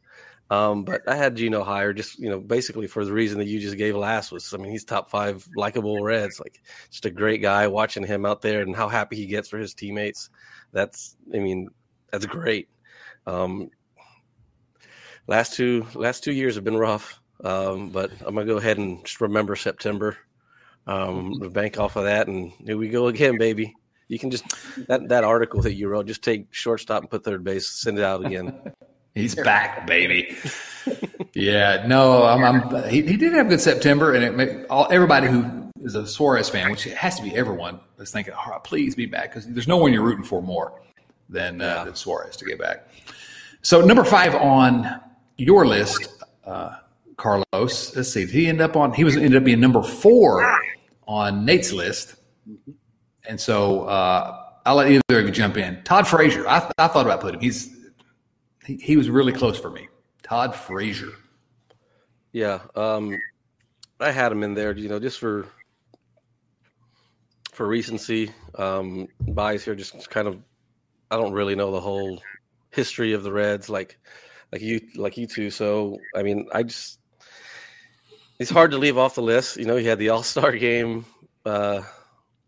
[0.51, 3.61] Um, but I had Gino higher, just you know, basically for the reason that you
[3.61, 7.41] just gave last was, I mean, he's top five likable Reds, like just a great
[7.41, 7.67] guy.
[7.67, 10.29] Watching him out there and how happy he gets for his teammates,
[10.73, 11.69] that's, I mean,
[12.11, 12.67] that's great.
[13.25, 13.69] Um,
[15.27, 19.05] last two last two years have been rough, um, but I'm gonna go ahead and
[19.05, 20.17] just remember September,
[20.85, 23.73] um, bank off of that, and here we go again, baby.
[24.11, 24.43] You can just
[24.89, 28.03] that that article that you wrote, just take shortstop and put third base, send it
[28.03, 28.53] out again.
[29.15, 30.35] He's back, baby.
[31.33, 35.27] yeah, no, I'm, I'm, he, he did have a good September, and it, all, everybody
[35.27, 38.61] who is a Suarez fan, which it has to be everyone, is thinking, "All right,
[38.61, 40.81] please be back," because there's no one you're rooting for more
[41.29, 42.89] than, uh, than Suarez to get back.
[43.61, 44.99] So number five on
[45.37, 46.09] your list,
[46.45, 46.79] uh,
[47.15, 47.95] Carlos.
[47.95, 48.91] Let's see, he ended up on?
[48.91, 50.59] He was ended up being number four
[51.07, 52.15] on Nate's list.
[53.27, 55.81] And so uh, I'll let either of you jump in.
[55.83, 57.43] Todd Frazier, I, th- I thought about putting him.
[57.43, 57.75] He's
[58.65, 59.87] he, he, was really close for me.
[60.23, 61.11] Todd Frazier.
[62.31, 63.17] Yeah, um,
[63.99, 64.75] I had him in there.
[64.75, 65.47] You know, just for
[67.51, 68.31] for recency.
[68.55, 70.37] Um, buys here, just kind of.
[71.09, 72.21] I don't really know the whole
[72.69, 73.99] history of the Reds like
[74.51, 75.49] like you like you two.
[75.49, 76.99] So I mean, I just
[78.39, 79.57] it's hard to leave off the list.
[79.57, 81.05] You know, he had the All Star game.
[81.45, 81.81] Uh,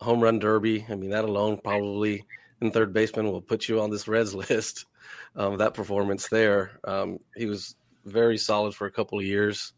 [0.03, 0.85] home run derby.
[0.89, 2.25] I mean, that alone probably
[2.61, 4.85] in third baseman will put you on this Reds list.
[5.35, 9.73] Um, that performance there, um, he was very solid for a couple of years.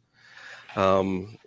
[0.75, 1.37] Um,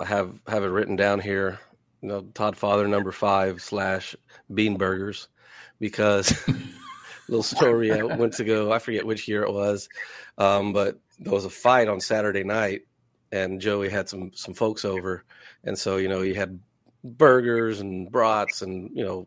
[0.00, 1.60] I have have it written down here.
[2.00, 4.16] You know, Todd Father number five slash
[4.52, 5.28] Bean Burgers,
[5.78, 6.34] because
[7.28, 8.72] little story I went to go.
[8.72, 9.88] I forget which year it was,
[10.38, 12.82] um, but there was a fight on Saturday night,
[13.30, 15.24] and Joey had some some folks over,
[15.64, 16.58] and so you know he had
[17.04, 19.26] burgers and brats and you know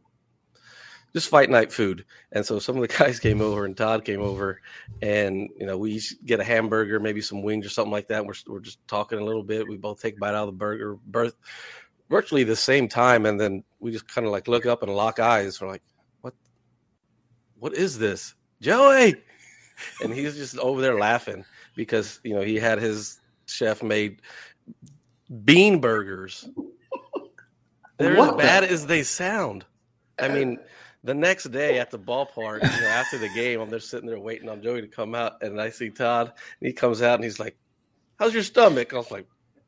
[1.16, 2.04] just fight night food.
[2.34, 4.60] And so some of the guys came over and Todd came over
[5.02, 8.26] and, you know, we get a hamburger, maybe some wings or something like that.
[8.26, 9.66] We're, we're just talking a little bit.
[9.66, 11.38] We both take a bite out of the burger, birth,
[12.10, 13.26] virtually the same time.
[13.26, 15.62] And then we just kind of like look up and lock eyes.
[15.62, 15.84] We're like,
[16.20, 16.34] what,
[17.60, 18.36] what is this?
[18.62, 19.16] Joey.
[20.04, 24.22] And he's just over there laughing because, you know, he had his chef made
[25.46, 26.50] bean burgers
[27.98, 28.72] they're what as bad the?
[28.72, 29.66] as they sound.
[30.20, 30.60] I mean,
[31.04, 34.20] The next day at the ballpark, you know, after the game, I'm just sitting there
[34.20, 36.28] waiting on Joey to come out, and I see Todd,
[36.60, 37.56] and he comes out and he's like,
[38.18, 39.28] "How's your stomach?" I was like,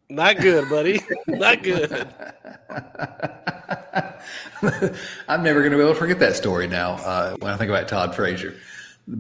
[0.10, 1.00] "Not good, buddy.
[1.28, 1.92] Not good."
[5.28, 7.70] I'm never going to be able to forget that story now uh, when I think
[7.70, 8.56] about Todd Frazier.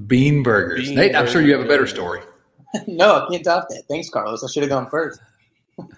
[0.07, 0.87] Bean burgers.
[0.87, 2.21] Bean Nate, I'm sure you have a better story.
[2.87, 3.83] no, I can't top that.
[3.87, 4.43] Thanks, Carlos.
[4.43, 5.19] I should have gone first.
[5.77, 5.95] um,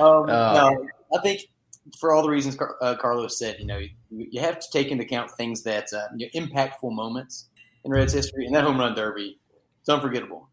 [0.00, 1.42] Uh, no, I think
[1.98, 4.88] for all the reasons Car- uh, Carlos said, you know, you, you have to take
[4.88, 7.48] into account things that uh, you know, impactful moments
[7.84, 9.38] in Reds history, and that home run derby,
[9.80, 10.48] it's unforgettable.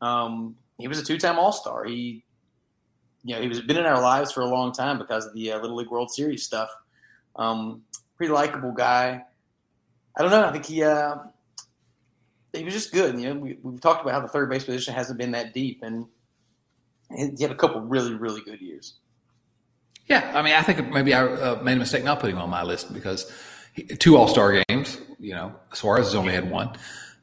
[0.00, 1.84] Um, he was a two-time All-Star.
[1.84, 2.24] He,
[3.24, 5.52] you know, he was been in our lives for a long time because of the
[5.52, 6.70] uh, Little League World Series stuff.
[7.36, 7.82] Um,
[8.16, 9.22] pretty likable guy.
[10.16, 10.44] I don't know.
[10.44, 11.16] I think he uh,
[12.52, 13.18] he was just good.
[13.18, 15.82] You know, we, we've talked about how the third base position hasn't been that deep,
[15.82, 16.06] and
[17.16, 18.94] he had a couple really, really good years.
[20.06, 22.50] Yeah, I mean, I think maybe I uh, made a mistake not putting him on
[22.50, 23.30] my list because
[23.72, 24.98] he, two All Star games.
[25.18, 26.70] You know, Suarez has only had one,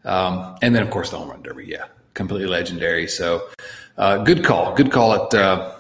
[0.06, 1.66] um, and then of course the home run derby.
[1.66, 3.08] Yeah, completely legendary.
[3.08, 3.50] So,
[3.98, 4.74] uh, good call.
[4.76, 5.76] Good call at uh,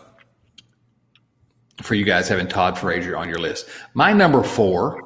[1.81, 3.67] for you guys having Todd Frazier on your list.
[3.93, 5.05] My number four.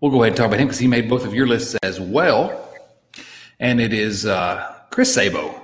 [0.00, 1.98] We'll go ahead and talk about him because he made both of your lists as
[1.98, 2.70] well,
[3.58, 5.62] and it is uh, Chris Sabo.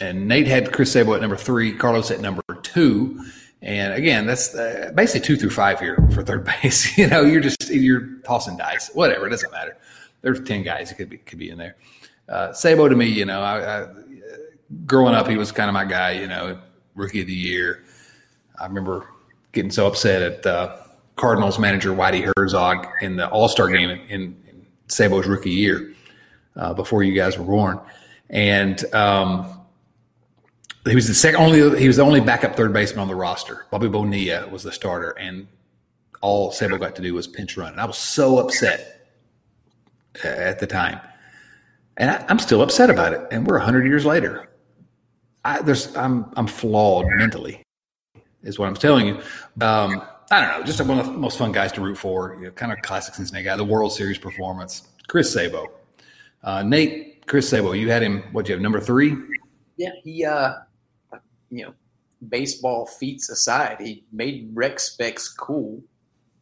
[0.00, 3.24] And Nate had Chris Sabo at number three, Carlos at number two.
[3.62, 6.98] And again, that's uh, basically two through five here for third base.
[6.98, 9.26] you know, you're just you're tossing dice, whatever.
[9.28, 9.76] It doesn't matter.
[10.20, 11.76] There's ten guys that could be could be in there.
[12.28, 13.88] Uh, Sabo to me, you know, I, I,
[14.86, 16.12] growing up, he was kind of my guy.
[16.12, 16.58] You know,
[16.96, 17.84] rookie of the year.
[18.58, 19.06] I remember
[19.52, 20.76] getting so upset at uh,
[21.16, 25.94] Cardinals manager Whitey Herzog in the All Star game in, in Sabo's rookie year
[26.56, 27.80] uh, before you guys were born,
[28.28, 28.84] and.
[28.92, 29.58] Um,
[30.84, 33.66] he was the second only he was the only backup third baseman on the roster.
[33.70, 35.46] Bobby Bonilla was the starter, and
[36.20, 37.72] all Sabo got to do was pinch run.
[37.72, 39.06] And I was so upset
[40.24, 41.00] at the time,
[41.96, 43.20] and I, I'm still upset about it.
[43.30, 44.48] And we're hundred years later.
[45.44, 47.62] I, there's I'm I'm flawed mentally,
[48.42, 49.14] is what I'm telling you.
[49.60, 52.36] Um, I don't know, just one of the most fun guys to root for.
[52.40, 53.56] You know, kind of classic Cincinnati guy.
[53.56, 55.68] The World Series performance, Chris Sabo,
[56.42, 57.72] uh, Nate, Chris Sabo.
[57.72, 58.24] You had him.
[58.32, 59.16] What you have number three?
[59.76, 60.54] Yeah, he, uh,
[61.52, 61.74] you know,
[62.28, 65.82] baseball feats aside, he made rec specs cool,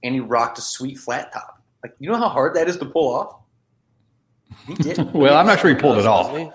[0.03, 1.62] and he rocked a sweet flat top.
[1.83, 3.37] Like, you know how hard that is to pull off.
[4.66, 4.99] He did.
[5.14, 6.37] Well, I'm not sure he pulled it off.
[6.37, 6.51] he?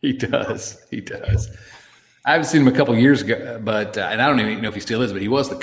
[0.00, 0.78] He does.
[0.90, 1.50] He does.
[2.24, 4.68] I haven't seen him a couple years ago, but uh, and I don't even know
[4.68, 5.56] if he still is, but he was the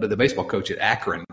[0.00, 1.24] the, the baseball coach at Akron,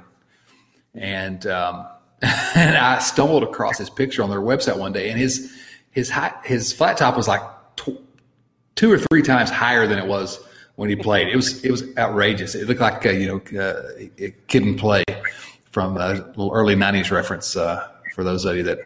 [0.93, 1.87] and um,
[2.55, 5.55] and I stumbled across his picture on their website one day, and his
[5.91, 7.41] his high, his flat top was like
[7.77, 8.04] tw-
[8.75, 10.39] two or three times higher than it was
[10.75, 11.27] when he played.
[11.29, 12.55] It was it was outrageous.
[12.55, 13.81] It looked like uh, you know uh,
[14.19, 15.03] a Kid 'n Play
[15.71, 18.79] from a little early '90s reference uh, for those of you that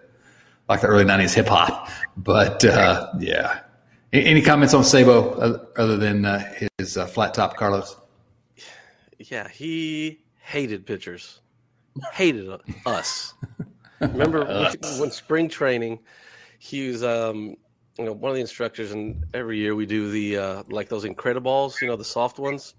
[0.67, 1.89] like the early '90s hip hop.
[2.17, 3.61] But uh, yeah,
[4.13, 7.95] A- any comments on Sabo other- other than uh, his uh, flat top, Carlos?
[9.17, 11.41] Yeah, he hated pitchers,
[12.13, 12.49] hated
[12.85, 13.33] us.
[13.99, 15.99] Remember when, when spring training,
[16.57, 17.57] he was um,
[17.99, 21.03] you know one of the instructors, and every year we do the uh, like those
[21.03, 22.73] Incrediballs, you know, the soft ones.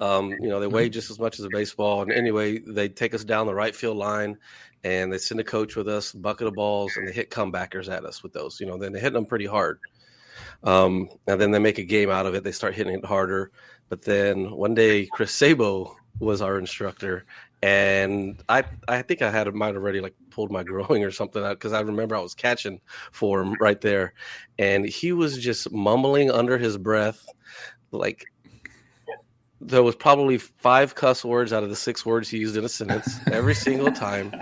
[0.00, 3.12] Um, you know, they weigh just as much as a baseball, and anyway, they take
[3.12, 4.38] us down the right field line,
[4.84, 8.04] and they send a coach with us, bucket of balls, and they hit comebackers at
[8.04, 8.60] us with those.
[8.60, 9.80] You know, then they hit them pretty hard.
[10.62, 12.44] Um, and then they make a game out of it.
[12.44, 13.50] They start hitting it harder.
[13.88, 17.24] But then one day, Chris Sabo was our instructor,
[17.62, 21.42] and I I think I had might have already like pulled my growing or something
[21.42, 24.14] out because I remember I was catching for him right there,
[24.56, 27.26] and he was just mumbling under his breath,
[27.90, 28.24] like
[29.60, 32.68] there was probably five cuss words out of the six words he used in a
[32.68, 34.32] sentence every single time,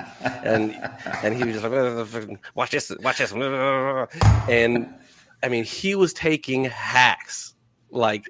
[0.44, 0.76] and
[1.22, 4.94] and he was just like watch this, watch this, and
[5.42, 7.54] I mean he was taking hacks
[7.90, 8.28] like.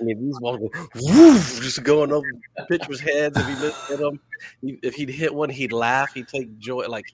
[0.00, 2.26] I mean, these balls go woof, just going over
[2.68, 3.36] pitchers' heads.
[3.36, 4.20] If he missed hit them,
[4.62, 6.12] if he'd hit one, he'd laugh.
[6.14, 6.86] He'd take joy.
[6.88, 7.06] Like,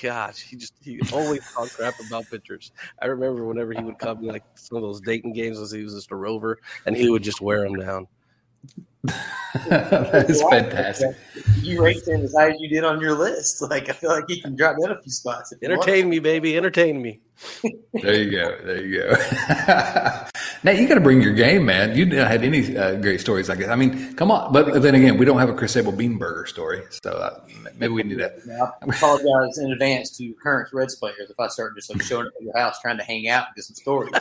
[0.00, 2.72] gosh, he just he always talked crap about pitchers.
[3.00, 5.82] I remember whenever he would come to like some of those Dayton games, as he
[5.82, 8.06] was just a rover, and he would just wear them down.
[9.68, 11.16] That's fantastic.
[11.62, 13.62] You ranked him as high as you did on your list.
[13.62, 15.52] Like, I feel like he can drop that a few spots.
[15.52, 15.82] if you want.
[15.82, 17.20] Entertain me, baby, entertain me.
[17.94, 18.58] There you go.
[18.64, 19.14] There you go.
[20.62, 21.96] Now you got to bring your game, man.
[21.96, 23.68] You didn't had any uh, great stories like this.
[23.68, 24.52] I mean, come on.
[24.52, 27.40] But then again, we don't have a Chris Sabo Beanburger story, so uh,
[27.76, 28.38] maybe we need that.
[28.82, 32.32] I apologize in advance to current Reds players if I start just like showing up
[32.36, 34.14] at your house trying to hang out and get some stories.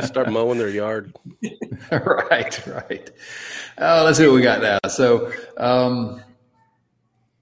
[0.06, 1.14] start mowing their yard.
[1.90, 3.10] right, right.
[3.78, 4.78] Uh, let's see what we got now.
[4.88, 5.32] So.
[5.56, 6.22] Um,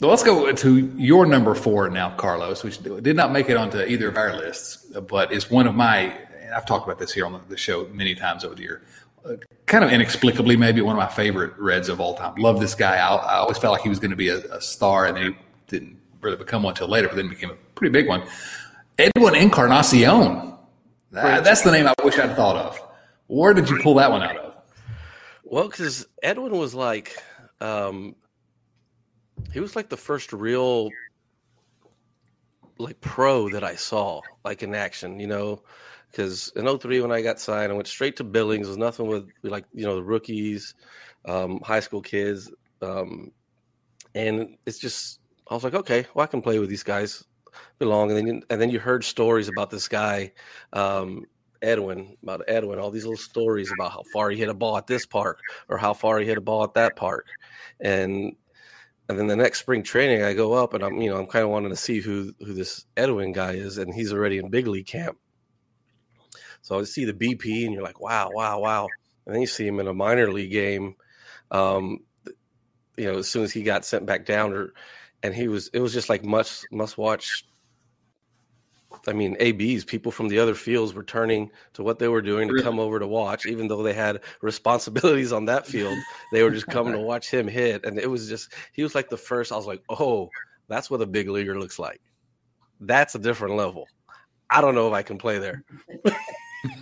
[0.02, 3.78] so let's go to your number four now, Carlos, which did not make it onto
[3.78, 7.24] either of our lists, but is one of my, and I've talked about this here
[7.26, 8.82] on the show many times over the year,
[9.24, 9.34] uh,
[9.66, 12.34] kind of inexplicably, maybe one of my favorite Reds of all time.
[12.36, 12.96] Love this guy.
[12.96, 15.36] I, I always felt like he was going to be a, a, star, and he
[15.68, 18.24] didn't really become one until later, but then became a pretty big one.
[18.98, 20.54] Edwin Encarnacion.
[21.12, 22.80] That, that's the name I wish I'd thought of.
[23.26, 24.54] Where did you pull that one out of?
[25.44, 27.16] Well, because Edwin was like,
[27.60, 28.16] um,
[29.52, 30.90] he was like the first real
[32.78, 35.62] like pro that I saw like in action, you know,
[36.12, 38.66] because in 03 when I got signed, I went straight to Billings.
[38.66, 40.74] There's nothing with like, you know, the rookies,
[41.24, 42.52] um, high school kids.
[42.82, 43.32] Um,
[44.14, 47.24] and it's just, I was like, okay, well, I can play with these guys
[47.78, 48.10] belong.
[48.10, 50.32] And then, and then you heard stories about this guy,
[50.74, 51.24] um,
[51.62, 54.86] Edwin, about Edwin, all these little stories about how far he hit a ball at
[54.86, 57.26] this park or how far he hit a ball at that park.
[57.80, 58.36] And
[59.08, 61.44] and then the next spring training, I go up and I'm, you know, I'm kind
[61.44, 64.66] of wanting to see who who this Edwin guy is, and he's already in big
[64.66, 65.18] league camp.
[66.62, 68.88] So I see the BP, and you're like, wow, wow, wow.
[69.26, 70.96] And then you see him in a minor league game.
[71.50, 72.00] Um,
[72.96, 74.72] you know, as soon as he got sent back down, or
[75.22, 77.44] and he was, it was just like must must watch
[79.06, 82.48] I mean, ABs, people from the other fields were turning to what they were doing
[82.48, 85.96] to come over to watch, even though they had responsibilities on that field.
[86.32, 87.84] They were just coming to watch him hit.
[87.84, 89.52] And it was just, he was like the first.
[89.52, 90.30] I was like, oh,
[90.68, 92.00] that's what a big leaguer looks like.
[92.80, 93.86] That's a different level.
[94.50, 95.64] I don't know if I can play there.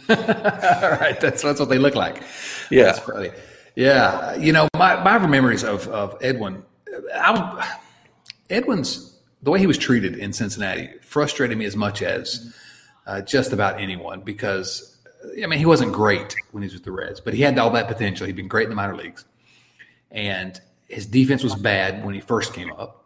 [0.09, 1.19] All right.
[1.21, 2.23] That's, that's what they look like.
[2.71, 2.99] Yeah.
[3.77, 4.35] Yeah.
[4.37, 6.63] You know, my, my memories of, of Edwin,
[7.15, 7.79] I,
[8.49, 12.55] Edwin's the way he was treated in Cincinnati frustrated me as much as
[13.07, 14.99] uh, just about anyone because
[15.43, 17.71] I mean he wasn't great when he was with the Reds, but he had all
[17.71, 18.27] that potential.
[18.27, 19.25] He'd been great in the minor leagues,
[20.11, 23.00] and his defense was bad when he first came up.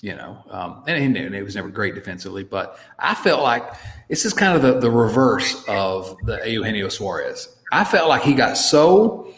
[0.00, 3.64] You know, um, and, and it was never great defensively, but I felt like
[4.08, 7.48] this is kind of the, the reverse of the Eugenio Suarez.
[7.72, 9.32] I felt like he got so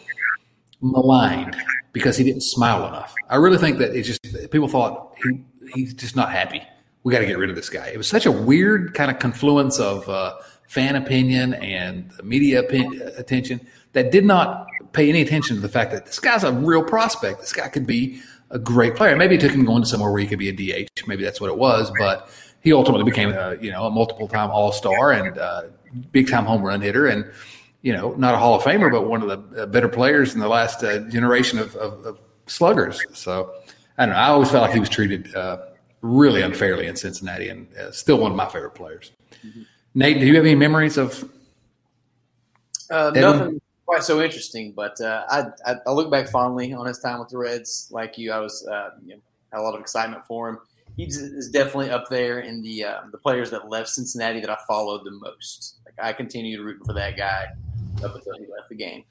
[0.81, 1.55] maligned
[1.93, 3.15] because he didn't smile enough.
[3.29, 5.41] I really think that it's just people thought he
[5.73, 6.61] he's just not happy.
[7.03, 7.87] We got to get rid of this guy.
[7.87, 10.35] It was such a weird kind of confluence of uh,
[10.67, 12.59] fan opinion and media
[13.17, 16.83] attention that did not pay any attention to the fact that this guy's a real
[16.83, 17.39] prospect.
[17.39, 19.15] This guy could be a great player.
[19.15, 21.07] Maybe it took him going to somewhere where he could be a DH.
[21.07, 21.91] Maybe that's what it was.
[21.99, 22.29] But
[22.61, 25.63] he ultimately became, a, you know, a multiple time All Star and uh,
[26.11, 27.29] big time home run hitter, and
[27.81, 30.39] you know, not a Hall of Famer, but one of the uh, better players in
[30.39, 33.01] the last uh, generation of, of, of sluggers.
[33.13, 33.53] So
[33.97, 34.19] I don't know.
[34.19, 35.59] I always felt like he was treated uh,
[36.01, 39.11] really unfairly in Cincinnati, and uh, still one of my favorite players.
[39.45, 39.61] Mm-hmm.
[39.95, 41.29] Nate, do you have any memories of?
[42.89, 46.99] Uh, nothing quite so interesting, but uh, I, I, I look back fondly on his
[46.99, 47.87] time with the Reds.
[47.91, 49.21] Like you, I was uh, you know,
[49.51, 50.59] had a lot of excitement for him.
[50.97, 54.57] He is definitely up there in the uh, the players that left Cincinnati that I
[54.67, 55.77] followed the most.
[55.85, 57.47] Like I continue to root for that guy
[58.03, 59.03] up until he left the game.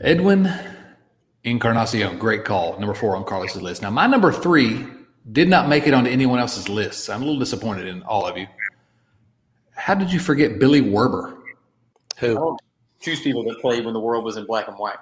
[0.00, 0.50] Edwin
[1.44, 2.78] Encarnacion, great call.
[2.78, 3.82] Number four on Carlos's list.
[3.82, 4.86] Now, my number three
[5.32, 7.08] did not make it onto anyone else's list.
[7.08, 8.46] I'm a little disappointed in all of you.
[9.74, 11.43] How did you forget Billy Werber?
[12.18, 12.56] Who?
[13.00, 14.96] choose people that played when the world was in black and white.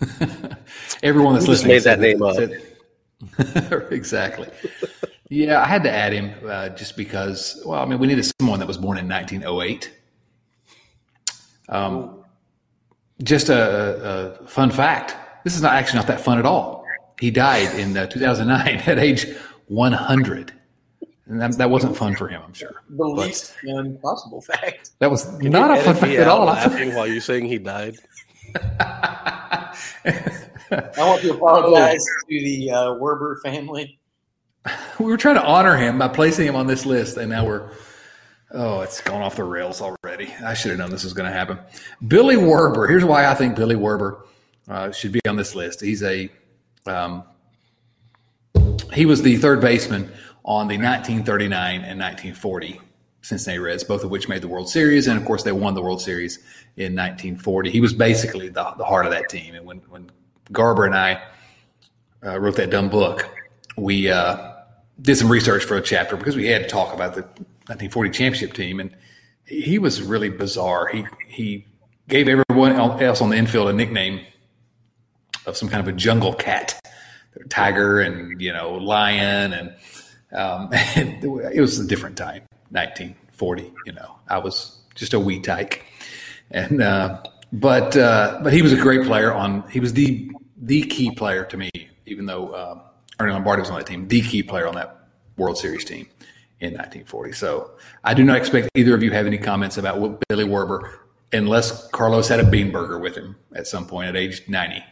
[1.02, 2.38] Everyone that's you listening made that name up.
[3.92, 4.48] exactly.
[5.28, 7.62] yeah, I had to add him uh, just because.
[7.66, 9.92] Well, I mean, we needed someone that was born in 1908.
[11.68, 12.24] Um,
[13.22, 15.14] just a, a fun fact
[15.44, 16.84] this is not actually not that fun at all.
[17.18, 19.26] He died in uh, 2009 at age
[19.66, 20.52] 100.
[21.30, 22.82] And that, that wasn't fun for him, I'm sure.
[22.88, 24.90] The but least fun possible fact.
[24.98, 26.46] That was Can not a fun fact at all.
[26.46, 27.96] Laughing while you're saying he died.
[28.56, 29.72] I
[30.98, 32.28] want to apologize oh.
[32.28, 34.00] to the uh, Werber family.
[34.98, 37.70] We were trying to honor him by placing him on this list, and now we're
[38.50, 40.34] oh, it's gone off the rails already.
[40.44, 41.60] I should have known this was going to happen.
[42.08, 42.88] Billy Werber.
[42.88, 44.22] Here's why I think Billy Werber
[44.68, 45.80] uh, should be on this list.
[45.80, 46.28] He's a
[46.86, 47.22] um,
[48.92, 50.10] he was the third baseman
[50.44, 52.80] on the 1939 and 1940
[53.22, 55.82] Cincinnati Reds, both of which made the World Series, and of course they won the
[55.82, 56.38] World Series
[56.76, 57.70] in 1940.
[57.70, 59.54] He was basically the, the heart of that team.
[59.54, 60.10] And when when
[60.52, 61.22] Garber and I
[62.24, 63.28] uh, wrote that dumb book,
[63.76, 64.54] we uh,
[65.02, 68.54] did some research for a chapter because we had to talk about the 1940 championship
[68.54, 68.94] team and
[69.50, 70.86] he was really bizarre.
[70.88, 71.66] He he
[72.08, 74.20] gave everyone else on the infield a nickname
[75.46, 76.80] of some kind of a jungle cat,
[77.48, 79.74] tiger, and you know lion, and,
[80.32, 83.72] um, it was a different time, 1940.
[83.86, 85.84] You know, I was just a wee tyke,
[86.50, 87.22] and uh,
[87.52, 89.32] but uh, but he was a great player.
[89.32, 91.70] On he was the the key player to me,
[92.06, 92.82] even though um,
[93.18, 96.06] Ernie Lombardi was on that team, the key player on that World Series team
[96.60, 97.32] in 1940.
[97.32, 97.70] So
[98.04, 100.92] I do not expect either of you have any comments about Billy Werber
[101.32, 104.84] unless Carlos had a bean burger with him at some point at age 90.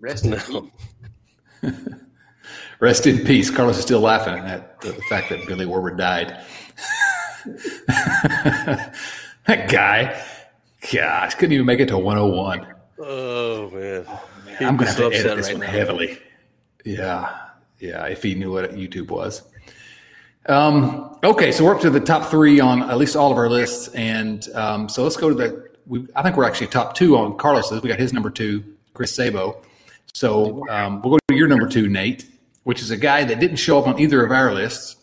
[0.00, 1.72] Rest in peace.
[2.80, 3.50] Rest in peace.
[3.50, 6.38] Carlos is still laughing at the fact that Billy Werber died.
[9.46, 10.22] that guy,
[10.92, 12.66] gosh, couldn't even make it to 101.
[12.98, 14.56] Oh man, oh, man.
[14.60, 15.72] I'm going to have to edit this right one now.
[15.72, 16.18] heavily.
[16.84, 17.38] Yeah,
[17.78, 18.04] yeah.
[18.06, 19.42] If he knew what YouTube was.
[20.48, 23.50] Um, okay, so we're up to the top three on at least all of our
[23.50, 25.66] lists, and um, so let's go to the.
[25.86, 27.82] We, I think we're actually top two on Carlos's.
[27.82, 28.64] We got his number two,
[28.94, 29.62] Chris Sabo.
[30.12, 32.26] So um, we'll go to your number two, Nate,
[32.66, 34.96] which is a guy that didn't show up on either of our lists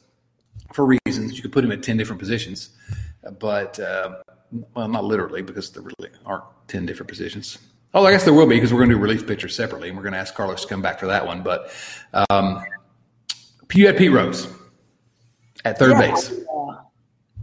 [0.74, 1.38] for reasons.
[1.38, 2.72] You could put him at ten different positions,
[3.40, 4.18] but uh,
[4.76, 7.58] well, not literally because there really aren't ten different positions.
[7.94, 9.98] Oh, I guess there will be because we're going to do relief pitchers separately, and
[9.98, 11.42] we're going to ask Carlos to come back for that one.
[11.42, 11.72] But
[12.30, 12.62] um,
[13.74, 14.46] you had Pete Rose
[15.64, 16.34] at third yeah, base.
[16.54, 16.86] Uh, um,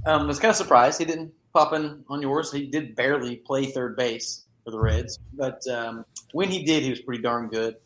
[0.05, 2.53] I was kind of surprised he didn't pop in on yours.
[2.53, 6.91] He did barely play third base for the Reds, but um, when he did, he
[6.91, 7.77] was pretty darn good.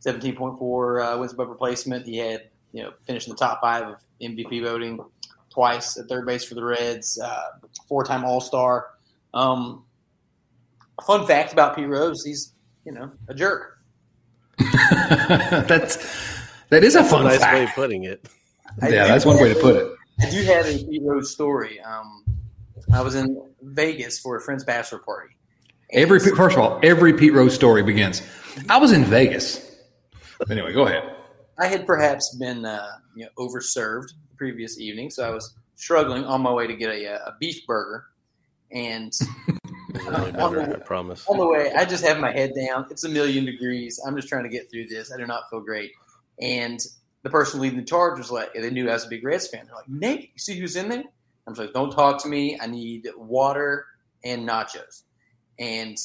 [0.00, 2.06] Seventeen point four uh, wins above replacement.
[2.06, 5.00] He had you know finished in the top five of MVP voting
[5.50, 7.18] twice at third base for the Reds.
[7.20, 7.42] Uh,
[7.88, 8.90] Four time All Star.
[9.34, 9.84] Um,
[11.04, 12.52] fun fact about Pete Rose: he's
[12.84, 13.78] you know a jerk.
[14.58, 15.96] That's
[16.68, 17.54] that is a fun nice fact.
[17.54, 18.28] way of putting it.
[18.82, 19.92] Yeah, that's one way to put it.
[20.20, 21.80] I do have a Pete Rose story.
[21.80, 22.24] Um,
[22.92, 25.34] I was in Vegas for a friend's bachelor party.
[25.90, 28.22] Every first of all, every Pete Rose story begins.
[28.68, 29.67] I was in Vegas.
[30.50, 31.14] Anyway, go ahead.
[31.58, 36.24] I had perhaps been uh, you know overserved the previous evening, so I was struggling
[36.24, 38.04] on my way to get a, a beef burger,
[38.70, 39.12] and
[39.94, 41.26] really on, the, I promise.
[41.28, 42.86] On the way, I just have my head down.
[42.90, 44.00] It's a million degrees.
[44.06, 45.12] I'm just trying to get through this.
[45.12, 45.92] I do not feel great,
[46.40, 46.80] and
[47.22, 49.66] the person leading the charge was like, they knew I was a big Reds fan.
[49.66, 51.04] They're like, Nate, you see who's in there?
[51.46, 52.58] I'm like, don't talk to me.
[52.60, 53.86] I need water
[54.24, 55.02] and nachos.
[55.58, 55.96] And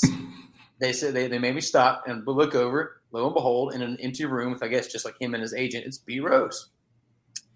[0.80, 3.02] they said they, they made me stop and look over.
[3.14, 5.53] Lo and behold, in an empty room with I guess just like him and his
[5.53, 6.70] agent, it's Pete Rose.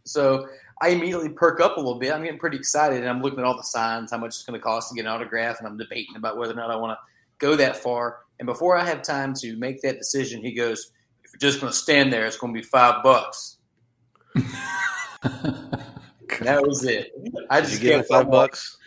[0.06, 0.48] So
[0.82, 2.14] I immediately perk up a little bit.
[2.14, 4.58] I'm getting pretty excited, and I'm looking at all the signs, how much it's going
[4.58, 6.98] to cost to get an autograph, and I'm debating about whether or not I want
[6.98, 7.00] to
[7.40, 8.20] go that far.
[8.40, 10.92] And before I have time to make that decision, he goes,
[11.24, 13.58] "If you're just going to stand there, it's going to be five bucks."
[14.36, 17.12] that was it.
[17.50, 18.78] I just Did you five bucks.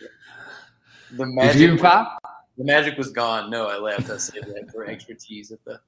[1.11, 1.53] The magic.
[1.53, 2.07] Did you five?
[2.57, 3.49] The magic was gone.
[3.49, 4.09] No, I left.
[4.09, 5.81] I saved that for extra cheese at the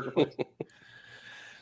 [0.00, 0.36] burger place.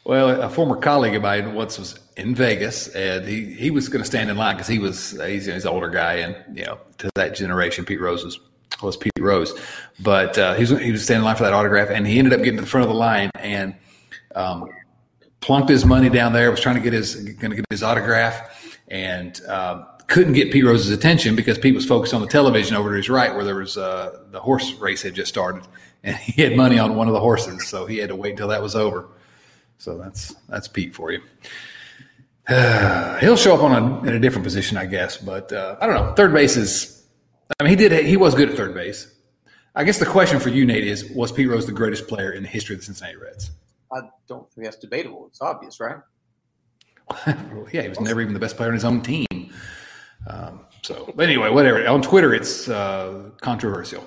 [0.06, 4.02] Well, a former colleague of mine once was in Vegas, and he, he was going
[4.02, 6.78] to stand in line because he was he's, he's an older guy, and you know
[6.98, 8.38] to that generation, Pete Rose was
[8.82, 9.58] was Pete Rose,
[10.00, 12.34] but uh, he was he was standing in line for that autograph, and he ended
[12.34, 13.74] up getting to the front of the line and
[14.34, 14.68] um,
[15.40, 16.50] plunked his money down there.
[16.50, 20.66] Was trying to get his going to get his autograph, and um, couldn't get Pete
[20.66, 23.56] Rose's attention because Pete was focused on the television over to his right, where there
[23.56, 25.62] was uh, the horse race had just started,
[26.04, 28.48] and he had money on one of the horses, so he had to wait until
[28.48, 29.08] that was over.
[29.78, 31.20] So that's that's Pete for you.
[32.46, 35.16] Uh, he'll show up on a, in a different position, I guess.
[35.16, 36.12] But uh, I don't know.
[36.12, 37.02] Third base is.
[37.58, 38.04] I mean, he did.
[38.04, 39.12] He was good at third base.
[39.74, 42.42] I guess the question for you, Nate, is: Was Pete Rose the greatest player in
[42.42, 43.50] the history of the Cincinnati Reds?
[43.92, 45.26] I don't think that's debatable.
[45.28, 45.96] It's obvious, right?
[47.72, 49.26] yeah, he was never even the best player on his own team.
[50.26, 51.86] Um, so, but anyway, whatever.
[51.86, 54.06] On Twitter, it's uh, controversial.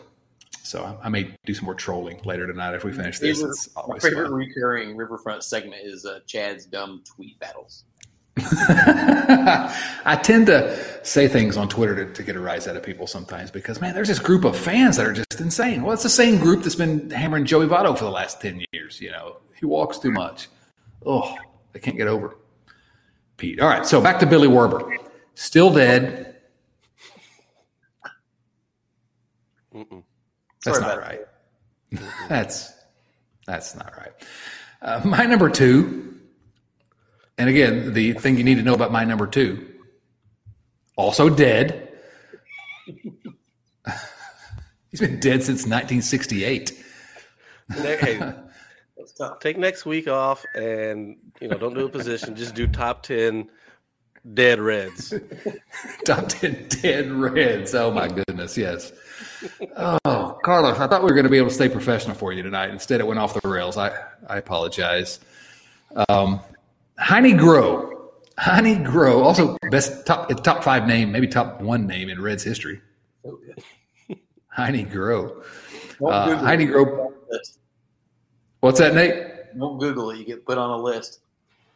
[0.68, 3.40] So I, may do some more trolling later tonight if we finish this.
[3.40, 4.34] Favorite, my favorite fun.
[4.34, 7.86] recurring Riverfront segment is uh, Chad's dumb tweet battles.
[8.38, 13.08] I tend to say things on Twitter to, to, get a rise out of people
[13.08, 15.84] sometimes because man, there's this group of fans that are just insane.
[15.84, 19.00] Well, it's the same group that's been hammering Joey Votto for the last ten years.
[19.00, 20.50] You know, he walks too much.
[21.06, 21.36] Oh,
[21.72, 22.38] they can't get over
[23.38, 23.62] Pete.
[23.62, 24.98] All right, so back to Billy Werber,
[25.34, 26.36] still dead.
[29.74, 30.04] Mm-mm.
[30.72, 31.22] That's not right.
[32.30, 32.74] that's
[33.46, 34.12] that's not right.
[34.82, 36.20] Uh, my number two,
[37.38, 39.68] and again, the thing you need to know about my number two,
[40.96, 41.90] also dead.
[44.90, 46.72] He's been dead since 1968.
[47.74, 48.34] hey,
[49.42, 52.36] take next week off, and you know, don't do a position.
[52.36, 53.50] Just do top ten
[54.34, 55.14] dead Reds.
[56.06, 57.74] top 10 dead Reds.
[57.76, 58.58] Oh, my goodness.
[58.58, 58.92] Yes.
[60.06, 62.44] Oh, Carlos, I thought we were going to be able to stay professional for you
[62.44, 62.70] tonight.
[62.70, 63.78] Instead, it went off the rails.
[63.78, 63.92] I,
[64.28, 65.20] I apologize.
[66.10, 66.40] Um,
[66.98, 67.94] Heinie Groh.
[68.40, 72.82] Heinie Groh, also best top top five name, maybe top one name in Reds history.
[73.26, 74.16] Oh, yeah.
[74.50, 75.44] Heinie Groh.
[76.06, 76.68] Uh, Google Heidi it.
[76.68, 77.14] Grove-
[78.60, 79.58] What's that, Nate?
[79.58, 80.18] Don't Google it.
[80.18, 81.20] You get put on a list.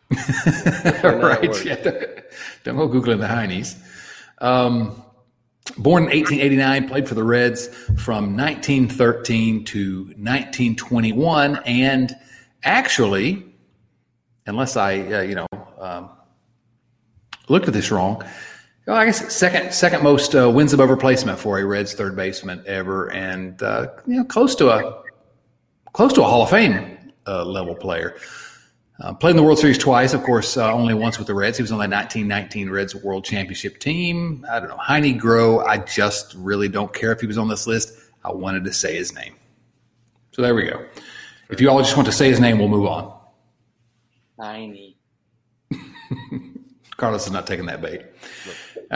[1.03, 1.47] right.
[1.47, 1.63] works.
[1.63, 1.75] Yeah.
[2.63, 3.77] Don't go Googling the Heinies.
[4.39, 5.01] Um,
[5.77, 7.67] born in 1889, played for the Reds
[7.97, 12.15] from 1913 to 1921, and
[12.63, 13.45] actually,
[14.45, 15.47] unless I, uh, you know,
[15.79, 16.09] um,
[17.47, 18.23] looked at this wrong,
[18.87, 22.63] well, I guess second second most uh, wins above replacement for a Reds third baseman
[22.65, 25.03] ever, and uh, you know, close to a
[25.93, 28.15] close to a Hall of Fame uh, level player.
[29.01, 31.57] Uh, played in the World Series twice, of course, uh, only once with the Reds.
[31.57, 34.45] He was on the 1919 Reds World Championship team.
[34.49, 34.77] I don't know.
[34.77, 37.97] Heinie Groh, I just really don't care if he was on this list.
[38.23, 39.33] I wanted to say his name.
[40.33, 40.85] So there we go.
[41.49, 43.17] If you all just want to say his name, we'll move on.
[44.39, 44.97] Tiny.
[46.97, 48.03] Carlos is not taking that bait.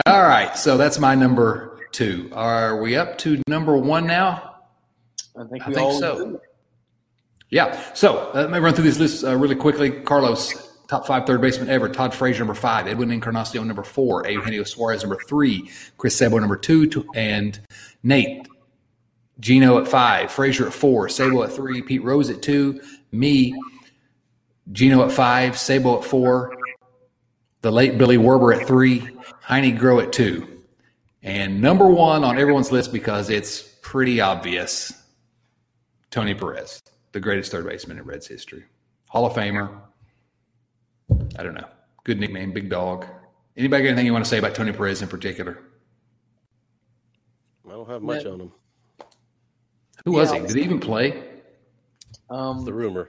[0.06, 0.56] All right.
[0.56, 2.30] So that's my number two.
[2.32, 4.54] Are we up to number one now?
[5.36, 6.40] I think I we think all so.
[7.50, 7.80] Yeah.
[7.94, 9.90] So uh, let me run through these lists uh, really quickly.
[9.90, 11.88] Carlos, top five third baseman ever.
[11.88, 12.86] Todd Frazier, number five.
[12.86, 14.26] Edwin Encarnacion, number four.
[14.28, 15.70] Eugenio Suarez, number three.
[15.96, 16.86] Chris Sabo, number two.
[16.86, 17.60] two and
[18.02, 18.46] Nate.
[19.38, 20.32] Gino at five.
[20.32, 21.08] Frazier at four.
[21.08, 21.82] Sabo at three.
[21.82, 22.80] Pete Rose at two.
[23.12, 23.54] Me.
[24.72, 25.58] Gino at five.
[25.58, 26.56] Sabo at four.
[27.60, 29.08] The late Billy Werber at three.
[29.42, 30.62] Heinie Groh at two.
[31.22, 34.92] And number one on everyone's list because it's pretty obvious
[36.10, 36.80] Tony Perez,
[37.16, 38.64] the greatest third baseman in Reds history.
[39.08, 39.70] Hall of Famer.
[41.38, 41.66] I don't know.
[42.04, 43.06] Good nickname, Big Dog.
[43.56, 45.56] Anybody got anything you want to say about Tony Perez in particular?
[47.66, 48.32] I don't have much Yeah.
[48.32, 48.52] on him.
[50.04, 50.40] Who was Yeah.
[50.42, 50.46] he?
[50.46, 51.24] Did he even play?
[52.28, 53.08] Um, The rumor.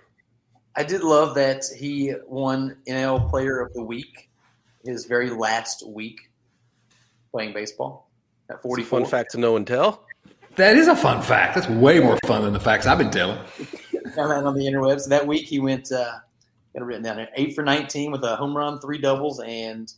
[0.74, 4.30] I did love that he won NL Player of the Week
[4.86, 6.32] his very last week
[7.34, 8.10] playing baseball
[8.50, 9.00] at It's a 44.
[9.02, 10.06] fun fact to know and tell.
[10.56, 11.54] That is a fun fact.
[11.54, 13.38] That's way more fun than the facts I've been telling.
[14.16, 15.08] Found that on the interwebs.
[15.08, 16.20] That week he went, uh,
[16.74, 19.92] got it written down there, 8 for 19 with a home run, three doubles, and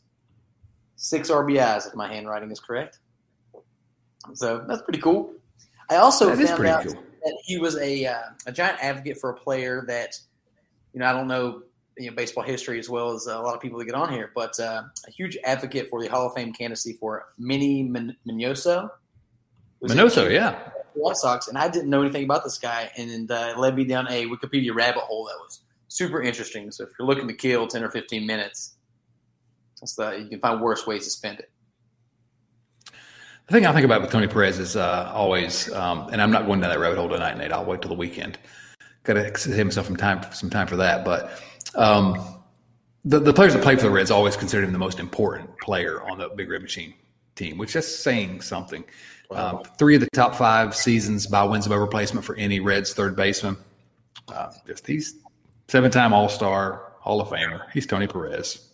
[0.95, 2.99] six RBIs, if my handwriting is correct.
[4.33, 5.33] So that's pretty cool.
[5.89, 6.93] I also That found out cool.
[6.93, 10.19] that he was a, uh, a giant advocate for a player that,
[10.93, 11.63] you know, I don't know,
[11.97, 14.31] you know, baseball history as well as a lot of people that get on here,
[14.35, 18.89] but uh, a huge advocate for the Hall of Fame candidacy for Minnie Min- Minoso.
[19.83, 20.69] Minoso, yeah.
[20.93, 23.83] White Sox, and I didn't know anything about this guy, and uh, it led me
[23.83, 26.71] down a Wikipedia rabbit hole that was super interesting.
[26.71, 28.75] So if you're looking to kill ten or fifteen minutes,
[29.97, 31.49] the, you can find worse ways to spend it.
[33.47, 36.45] The thing I think about with Tony Perez is uh, always, um, and I'm not
[36.45, 37.51] going down that rabbit hole tonight, Nate.
[37.51, 38.37] I'll wait till the weekend.
[39.03, 41.03] Got to save myself some time, some time for that.
[41.03, 41.31] But
[41.73, 42.43] um,
[43.05, 46.01] the, the players that play for the Reds always consider him the most important player
[46.07, 46.93] on the Big Red Machine
[47.35, 48.83] team, which is saying something.
[49.31, 53.15] Um, three of the top five seasons by wins above replacement for any Reds third
[53.15, 53.57] baseman.
[54.27, 55.15] Uh, just he's
[55.67, 57.69] seven-time All-Star, Hall of Famer.
[57.71, 58.65] He's Tony Perez.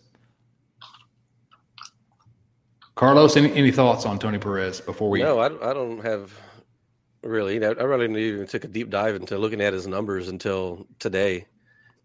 [2.94, 5.22] Carlos, any, any thoughts on Tony Perez before we?
[5.22, 6.32] No, I, I don't have
[7.22, 7.62] really.
[7.62, 11.46] I really didn't even took a deep dive into looking at his numbers until today.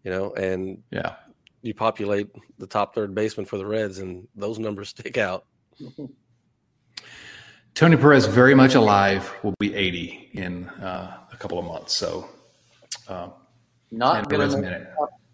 [0.04, 1.14] You know, and Yeah.
[1.62, 2.28] you populate
[2.58, 5.46] the top third baseman for the Reds, and those numbers stick out.
[7.74, 11.94] Tony Perez, very much alive, will be 80 in uh, a couple of months.
[11.94, 12.28] So,
[13.08, 13.28] uh,
[13.90, 14.82] Not going to make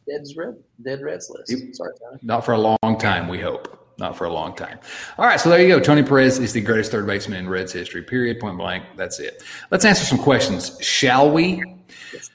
[0.09, 1.51] Dead's red, dead Reds list.
[1.53, 1.75] Yep.
[1.75, 2.19] Sorry, Tony.
[2.23, 3.75] not for a long time, we hope.
[3.99, 4.79] Not for a long time.
[5.19, 5.81] All right, so there you go.
[5.81, 8.85] Tony Perez is the greatest third baseman in Reds history, period, point blank.
[8.97, 9.43] That's it.
[9.73, 11.63] Let's answer some questions, shall we?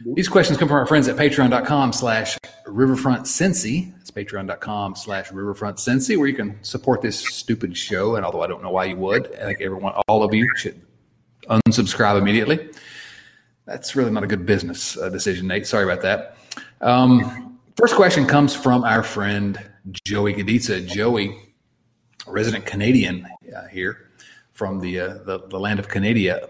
[0.06, 3.94] These questions come from our friends at patreon.com slash riverfront Cincy.
[4.00, 8.16] It's patreon.com slash riverfront Cincy, where you can support this stupid show.
[8.16, 10.82] And although I don't know why you would, I think everyone, all of you should
[11.50, 12.70] unsubscribe immediately.
[13.66, 15.66] That's really not a good business uh, decision, Nate.
[15.66, 16.38] Sorry about that.
[16.82, 19.60] Um, first question comes from our friend
[20.06, 20.86] Joey Gaditza.
[20.86, 21.38] Joey,
[22.28, 24.10] resident Canadian uh, here
[24.52, 26.48] from the, uh, the the land of Canada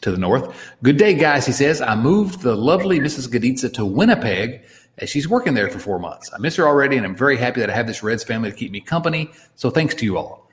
[0.00, 0.72] to the north.
[0.82, 1.46] Good day, guys.
[1.46, 3.28] He says I moved the lovely Mrs.
[3.28, 4.62] Gaditza to Winnipeg
[4.98, 6.30] as she's working there for four months.
[6.34, 8.56] I miss her already, and I'm very happy that I have this Reds family to
[8.56, 9.30] keep me company.
[9.54, 10.50] So thanks to you all.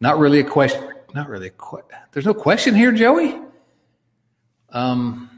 [0.00, 0.88] Not really a question.
[1.14, 1.90] Not really a question.
[2.12, 3.40] There's no question here, Joey.
[4.70, 5.28] Um.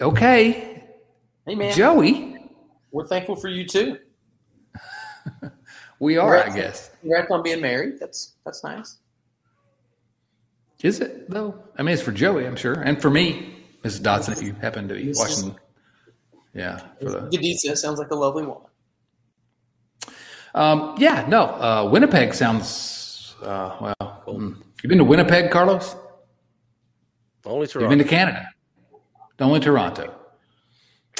[0.00, 0.68] Okay,
[1.48, 1.74] Hey, man.
[1.74, 2.36] Joey.
[2.90, 3.96] We're thankful for you, too.
[5.98, 6.90] we are, I guess.
[7.00, 7.98] Congrats on being married.
[7.98, 8.98] That's that's nice.
[10.82, 11.62] Is it though?
[11.76, 14.02] I mean, it's for Joey, I'm sure, and for me, Mrs.
[14.02, 15.56] Dodson, if you happen to be This watching.
[16.54, 18.62] Yeah, for the Gaditza sounds like a lovely woman.
[20.54, 21.42] Um, yeah, no.
[21.42, 24.22] Uh, Winnipeg sounds uh, well.
[24.26, 24.56] mm.
[24.82, 25.96] You've been to Winnipeg, Carlos?
[27.44, 27.80] Only Toronto.
[27.80, 28.48] You've been to Canada,
[29.40, 30.14] only Toronto.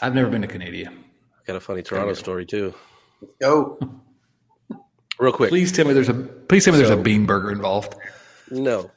[0.02, 0.92] I've never been to Canada.
[1.46, 2.74] Got a funny Toronto story too.
[3.40, 3.78] Go.
[5.18, 5.50] Real quick.
[5.50, 7.94] Please tell me there's a please tell me there's a bean burger involved.
[8.50, 8.90] No.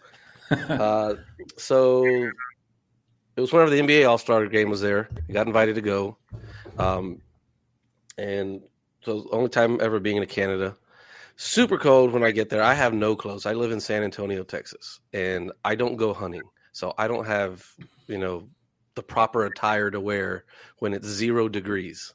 [0.51, 1.15] Uh,
[1.57, 5.09] so it was whenever the NBA All Star game was there.
[5.29, 6.17] I got invited to go.
[6.77, 7.21] Um,
[8.17, 8.61] and
[9.03, 10.77] so only time ever being in Canada.
[11.37, 12.61] Super cold when I get there.
[12.61, 13.45] I have no clothes.
[13.45, 16.43] I live in San Antonio, Texas, and I don't go hunting.
[16.71, 17.65] So I don't have,
[18.07, 18.47] you know,
[18.95, 20.45] the proper attire to wear
[20.79, 22.13] when it's zero degrees.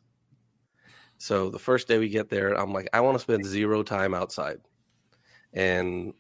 [1.18, 4.14] So the first day we get there, I'm like, I want to spend zero time
[4.14, 4.58] outside.
[5.52, 6.12] And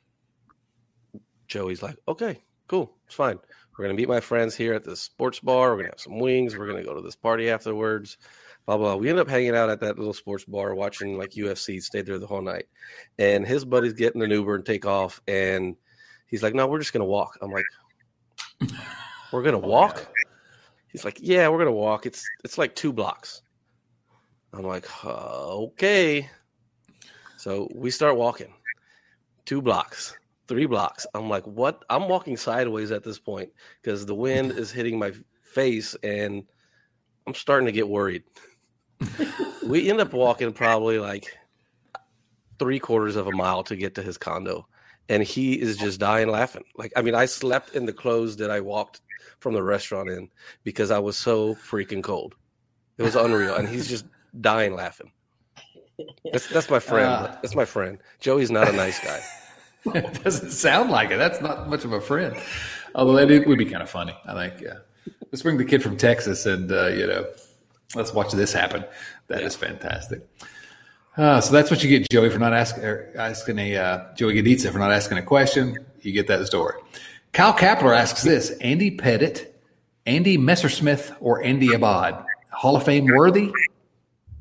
[1.48, 3.38] Joey's like, okay, cool, it's fine.
[3.76, 5.70] We're gonna meet my friends here at the sports bar.
[5.70, 6.56] We're gonna have some wings.
[6.56, 8.16] We're gonna go to this party afterwards.
[8.64, 8.96] Blah blah.
[8.96, 11.82] We end up hanging out at that little sports bar, watching like UFC.
[11.82, 12.66] Stayed there the whole night,
[13.18, 15.20] and his buddies get in an Uber and take off.
[15.28, 15.76] And
[16.26, 17.66] he's like, "No, we're just gonna walk." I'm like,
[19.32, 20.10] "We're gonna oh walk?"
[20.88, 22.06] He's like, "Yeah, we're gonna walk.
[22.06, 23.42] It's it's like two blocks."
[24.54, 26.30] I'm like, "Okay."
[27.36, 28.54] So we start walking,
[29.44, 30.16] two blocks
[30.48, 31.06] three blocks.
[31.14, 31.84] I'm like, what?
[31.90, 33.50] I'm walking sideways at this point
[33.82, 36.44] because the wind is hitting my face and
[37.26, 38.24] I'm starting to get worried.
[39.66, 41.36] we end up walking probably like
[42.58, 44.66] three quarters of a mile to get to his condo.
[45.08, 46.64] And he is just dying laughing.
[46.76, 49.00] Like, I mean, I slept in the clothes that I walked
[49.38, 50.30] from the restaurant in
[50.64, 52.34] because I was so freaking cold.
[52.98, 53.54] It was unreal.
[53.54, 54.04] And he's just
[54.40, 55.12] dying laughing.
[56.32, 57.08] That's, that's my friend.
[57.08, 57.36] Uh.
[57.40, 57.98] that's my friend.
[58.20, 59.20] Joey's not a nice guy.
[59.94, 61.18] it doesn't sound like it.
[61.18, 62.36] That's not much of a friend.
[62.94, 64.16] Although it would be kind of funny.
[64.24, 64.60] I think.
[64.60, 64.78] Yeah.
[65.30, 67.26] Let's bring the kid from Texas and uh, you know,
[67.94, 68.84] let's watch this happen.
[69.28, 70.26] That is fantastic.
[71.16, 72.84] Uh, so that's what you get, Joey, for not asking
[73.16, 75.78] asking a uh, Joey Gaditza for not asking a question.
[76.02, 76.74] You get that story.
[77.32, 79.46] Kyle Kapler asks this: Andy Pettitte,
[80.04, 83.50] Andy Messersmith, or Andy Abad, Hall of Fame worthy?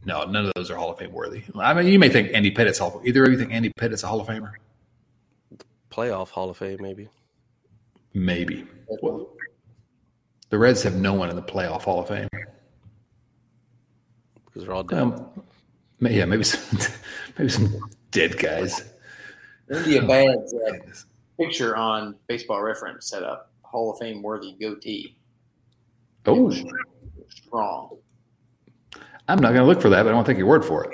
[0.06, 1.43] No, none of those are Hall of Fame worthy.
[1.56, 3.02] I mean, you may think Andy Pettitte's Hall.
[3.04, 4.52] Either of you think Andy Pettitte's a Hall of Famer?
[5.96, 7.08] Playoff Hall of Fame, maybe.
[8.14, 8.68] Maybe.
[9.02, 9.30] Well,
[10.50, 12.28] the Reds have no one in the playoff Hall of Fame.
[14.46, 15.00] because they're all dead.
[15.00, 15.30] Um,
[16.02, 16.80] ma- yeah, maybe some,
[17.38, 17.74] maybe some
[18.12, 18.84] dead guys.
[19.70, 20.74] Andy Abad's uh,
[21.39, 25.16] picture on Baseball Reference set up Hall of Fame worthy goatee.
[26.26, 26.52] Oh,
[27.30, 27.98] Strong.
[29.28, 30.91] I'm not going to look for that, but I won't take your word for it.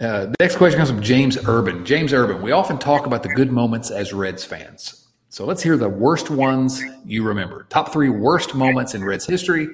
[0.00, 1.84] Uh, the next question comes from James Urban.
[1.84, 5.06] James Urban, we often talk about the good moments as Reds fans.
[5.28, 7.66] So let's hear the worst ones you remember.
[7.70, 9.68] Top three worst moments in Reds history.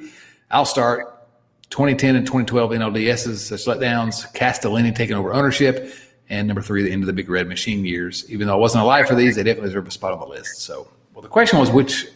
[0.50, 1.26] I'll start
[1.70, 5.94] 2010 and 2012 NLDSs, such letdowns, Castellini taking over ownership,
[6.28, 8.24] and number three, the end of the Big Red Machine years.
[8.30, 10.62] Even though I wasn't alive for these, they definitely deserve a spot on the list.
[10.62, 12.08] So, well, the question was which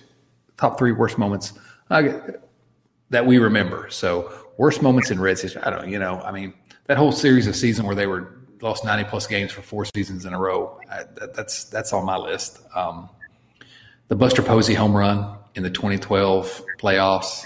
[0.57, 1.53] top three worst moments
[1.91, 2.21] uh,
[3.11, 3.89] that we remember.
[3.91, 5.63] So, worst moments in Reds history.
[5.63, 6.55] I don't know, you know, I mean,
[6.87, 10.24] that whole series of season where they were lost 90 plus games for four seasons
[10.24, 12.61] in a row, I, that, that's that's on my list.
[12.74, 13.09] Um,
[14.09, 17.43] the Buster Posey home run in the 2012 playoffs.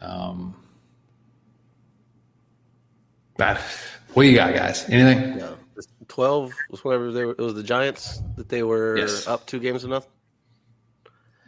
[0.00, 0.54] Um,
[3.36, 3.60] that,
[4.14, 4.88] what do you got, guys?
[4.88, 5.38] Anything?
[5.38, 5.48] Yeah.
[6.08, 7.32] Twelve was whatever they were.
[7.32, 9.26] It was the Giants that they were Yes.
[9.26, 10.10] up two games to nothing.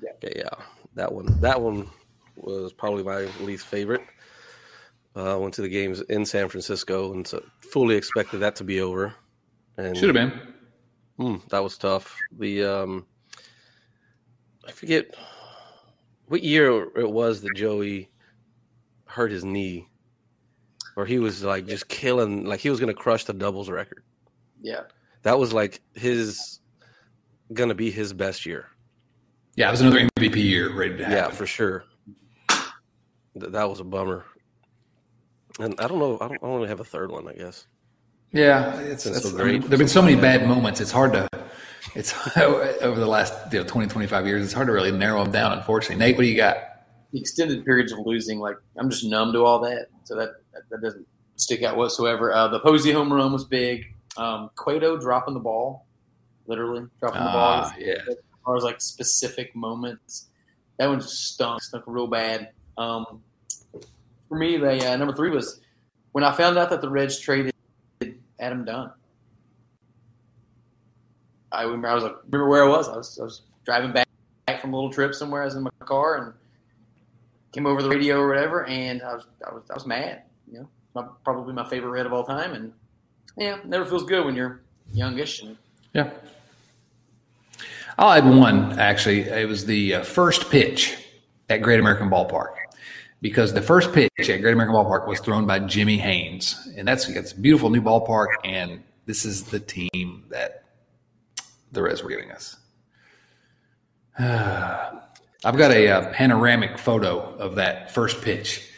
[0.02, 0.10] Yeah.
[0.12, 0.64] Okay, yeah,
[0.94, 1.38] that one.
[1.40, 1.90] That one
[2.36, 4.00] was probably my least favorite.
[5.16, 8.80] Uh, went to the games in San Francisco and so fully expected that to be
[8.80, 9.14] over.
[9.76, 10.40] And Should have been.
[11.18, 12.16] Mm, that was tough.
[12.36, 13.06] The um,
[14.66, 15.14] I forget
[16.26, 18.10] what year it was that Joey
[19.06, 19.88] hurt his knee,
[20.96, 24.02] or he was like just killing, like he was going to crush the doubles record.
[24.60, 24.82] Yeah.
[25.22, 26.60] That was like his
[27.52, 28.66] going to be his best year.
[29.56, 31.16] Yeah, it was another MVP year ready to happen.
[31.16, 31.84] Yeah, for sure.
[32.48, 34.24] Th- that was a bummer.
[35.60, 36.16] And I don't know.
[36.20, 37.28] I don't, I don't really have a third one.
[37.28, 37.66] I guess.
[38.32, 39.70] Yeah, it's, That's it's so I mean, great.
[39.70, 40.80] there've been so many bad moments.
[40.80, 41.28] It's hard to,
[41.94, 44.44] it's over the last you know, 20, 25 years.
[44.44, 45.52] It's hard to really narrow them down.
[45.52, 46.56] Unfortunately, Nate, what do you got?
[47.12, 50.62] The extended periods of losing, like I'm just numb to all that, so that that,
[50.70, 52.32] that doesn't stick out whatsoever.
[52.32, 53.84] Uh, the Posey home run was big.
[54.16, 55.86] Um, Cueto dropping the ball,
[56.48, 57.62] literally dropping the ball.
[57.66, 57.94] Ah, yeah.
[58.08, 60.28] As far as like specific moments,
[60.78, 62.50] that one just stunk, stunk real bad.
[62.76, 63.22] Um,
[64.34, 65.60] for me, the uh, number three was
[66.10, 67.54] when I found out that the Reds traded
[68.40, 68.90] Adam Dunn.
[71.52, 72.88] I remember I was like, remember where I was.
[72.88, 74.08] I was I was driving back,
[74.46, 75.42] back from a little trip somewhere.
[75.42, 76.32] I was in my car and
[77.52, 80.22] came over the radio or whatever, and I was I was I was mad.
[80.50, 82.72] You know, my, probably my favorite Red of all time, and
[83.36, 84.62] yeah, never feels good when you're
[84.92, 85.42] youngish.
[85.42, 85.56] And,
[85.92, 86.10] yeah.
[87.96, 89.20] I'll add one actually.
[89.20, 90.96] It was the uh, first pitch
[91.48, 92.63] at Great American Ballpark
[93.24, 97.08] because the first pitch at Great American Ballpark was thrown by Jimmy Haynes, and that's
[97.08, 100.64] it's a beautiful new ballpark, and this is the team that
[101.72, 102.58] the Reds were giving us.
[104.18, 108.68] I've got a, a, uh, panoramic photo of that first pitch,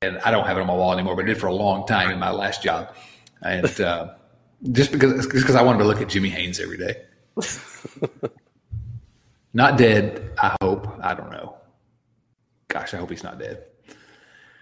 [0.00, 1.84] and I don't have it on my wall anymore, but I did for a long
[1.84, 2.94] time in my last job,
[3.42, 4.12] and uh,
[4.70, 6.94] just because just because I wanted to look at Jimmy Haynes every day.
[9.52, 10.86] not dead, I hope.
[11.02, 11.56] I don't know.
[12.68, 13.64] Gosh, I hope he's not dead.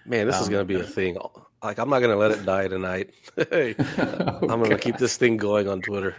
[0.09, 1.19] Man, this um, is going to be a thing.
[1.63, 3.11] Like, I'm not going to let it die tonight.
[3.37, 6.17] hey, oh, I'm going to keep this thing going on Twitter.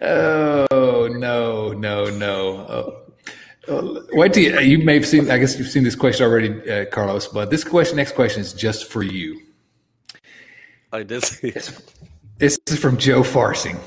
[0.00, 3.02] oh no, no, no!
[3.68, 4.06] Oh.
[4.12, 5.30] wait till you, you may have seen.
[5.30, 7.28] I guess you've seen this question already, uh, Carlos.
[7.28, 9.38] But this question, next question, is just for you.
[10.90, 11.70] I did see it.
[12.38, 13.78] This is from Joe Farsing.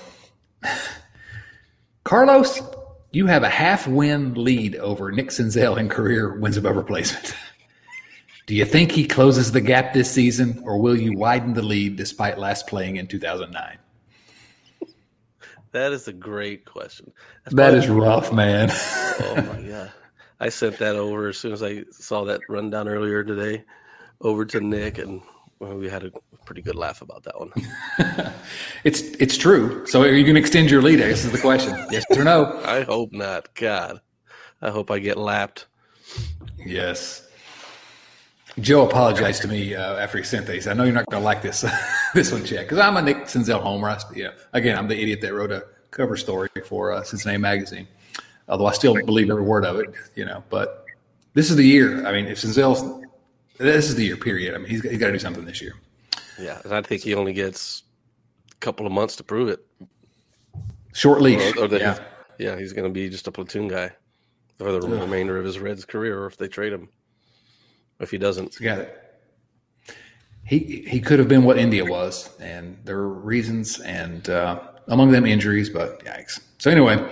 [2.03, 2.61] Carlos,
[3.11, 7.35] you have a half win lead over Nick Senzel in career wins above replacement.
[8.45, 11.95] Do you think he closes the gap this season, or will you widen the lead
[11.95, 13.77] despite last playing in 2009?
[15.71, 17.11] That is a great question.
[17.43, 18.69] That's that is rough, man.
[18.71, 19.91] oh my god!
[20.39, 23.63] I sent that over as soon as I saw that rundown earlier today,
[24.21, 25.21] over to Nick, and
[25.59, 26.11] we had a
[26.45, 27.51] pretty good laugh about that one.
[28.83, 29.85] it's it's true.
[29.87, 31.01] So are you going to extend your lead?
[31.01, 31.75] I guess is the question.
[31.91, 32.61] Yes or no?
[32.65, 33.53] I hope not.
[33.55, 34.01] God,
[34.61, 35.67] I hope I get lapped.
[36.65, 37.24] Yes.
[38.59, 40.67] Joe apologized to me uh, after he sent these.
[40.67, 41.65] I know you're not going to like this
[42.13, 43.89] this one, Chad, because I'm a Nick Senzel homer.
[43.89, 47.87] I, yeah, again, I'm the idiot that wrote a cover story for uh, Cincinnati Magazine.
[48.47, 50.43] Although I still believe every word of it, you know.
[50.49, 50.85] But
[51.33, 52.05] this is the year.
[52.05, 53.05] I mean, if Senzel's
[53.57, 54.17] this is the year.
[54.17, 54.55] Period.
[54.55, 55.73] I mean, he's, he's got to do something this year.
[56.39, 57.83] Yeah, I think he only gets
[58.51, 59.65] a couple of months to prove it.
[60.93, 61.55] Short leash.
[61.55, 61.93] Or, or yeah.
[61.93, 62.01] He's,
[62.37, 63.91] yeah, he's going to be just a platoon guy
[64.57, 65.01] for the Ugh.
[65.01, 66.89] remainder of his Reds career, or if they trade him
[67.99, 68.59] if he doesn't.
[68.59, 68.85] Yeah.
[70.45, 75.11] He he could have been what India was, and there were reasons, and uh, among
[75.11, 75.71] them injuries.
[75.71, 76.39] But yikes!
[76.59, 77.03] So anyway,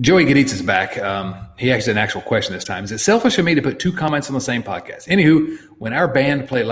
[0.00, 0.96] Joey Gaditz is back.
[0.98, 2.82] Um, he asked an actual question this time.
[2.82, 5.06] Is it selfish of me to put two comments on the same podcast?
[5.06, 6.64] Anywho, when our band play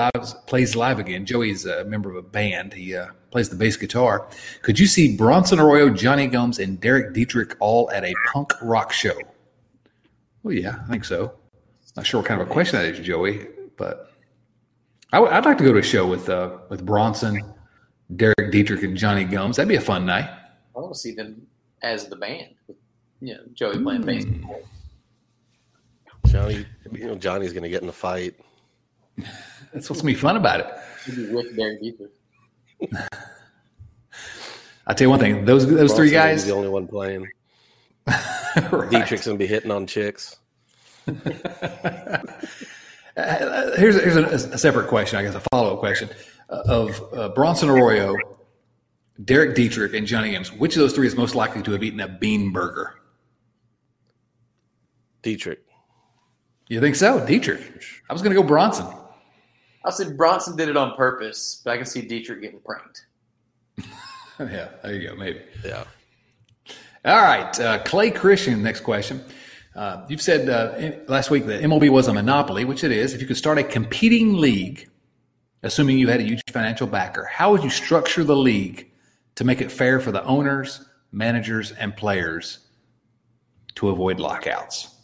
[0.47, 2.73] plays live again, Joey's a member of a band.
[2.73, 4.27] He uh, plays the bass guitar.
[4.63, 8.91] Could you see Bronson Arroyo, Jonny Gomes, and Derek Dietrich all at a punk rock
[8.91, 9.19] show?
[10.43, 11.35] Well, yeah, I think so.
[12.01, 13.47] Not sure what kind of a question that is, Joey,
[13.77, 14.11] but
[15.13, 17.45] i w- I'd like to go to a show with uh, with Bronson,
[18.17, 19.57] Derek Dietrich, and Jonny Gomes.
[19.57, 20.25] That'd be a fun night.
[20.25, 21.47] I want to see them
[21.83, 22.55] as the band.
[23.21, 24.25] You know, Joey playing bass.
[24.25, 24.63] Mm.
[26.25, 28.35] Johnny, you know, Johnny's going to get in the fight.
[29.75, 30.69] That's what's going to be fun about it.
[31.35, 32.13] With Derek Dietrich.
[34.87, 36.47] I'll tell you one thing: those those Bronson three guys.
[36.47, 37.29] The only one playing.
[38.07, 38.91] right.
[38.91, 40.40] Dietrich's going to be hitting on chicks.
[43.77, 46.09] here's here's a, a, separate question, I guess, a follow up question
[46.49, 48.17] uh, of uh, Bronson Arroyo,
[49.25, 50.53] Derek Dietrich, and Jonny Gomes.
[50.53, 52.95] Which of those three is most likely to have eaten a bean burger?
[55.23, 55.63] Dietrich.
[56.69, 57.63] You think so, Dietrich?
[58.09, 58.87] I was going to go Bronson.
[59.85, 63.07] I said Bronson did it on purpose, but I can see Dietrich getting pranked.
[64.39, 65.17] yeah, there you go.
[65.17, 65.41] Maybe.
[65.65, 65.85] Yeah.
[67.05, 68.63] All right, uh, Clay Christian.
[68.63, 69.25] Next question.
[69.81, 73.15] Uh, you've said uh, last week that MLB was a monopoly, which it is.
[73.15, 74.91] If you could start a competing league,
[75.63, 78.91] assuming you had a huge financial backer, how would you structure the league
[79.37, 82.59] to make it fair for the owners, managers, and players
[83.77, 84.95] to avoid lockouts?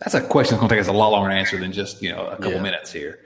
[0.00, 2.02] That's a question that's going to take us a lot longer to answer than just
[2.02, 2.62] you know a couple yeah.
[2.62, 3.20] minutes here.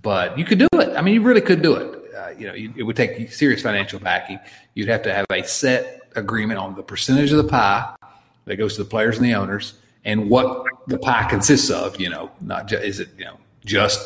[0.00, 0.96] But you could do it.
[0.96, 2.14] I mean, you really could do it.
[2.14, 4.38] Uh, you know, you, it would take serious financial backing.
[4.74, 7.96] You'd have to have a set agreement on the percentage of the pie
[8.44, 9.74] that goes to the players and the owners
[10.08, 12.00] and what the pie consists of.
[12.00, 14.00] You know, not just, is it you know just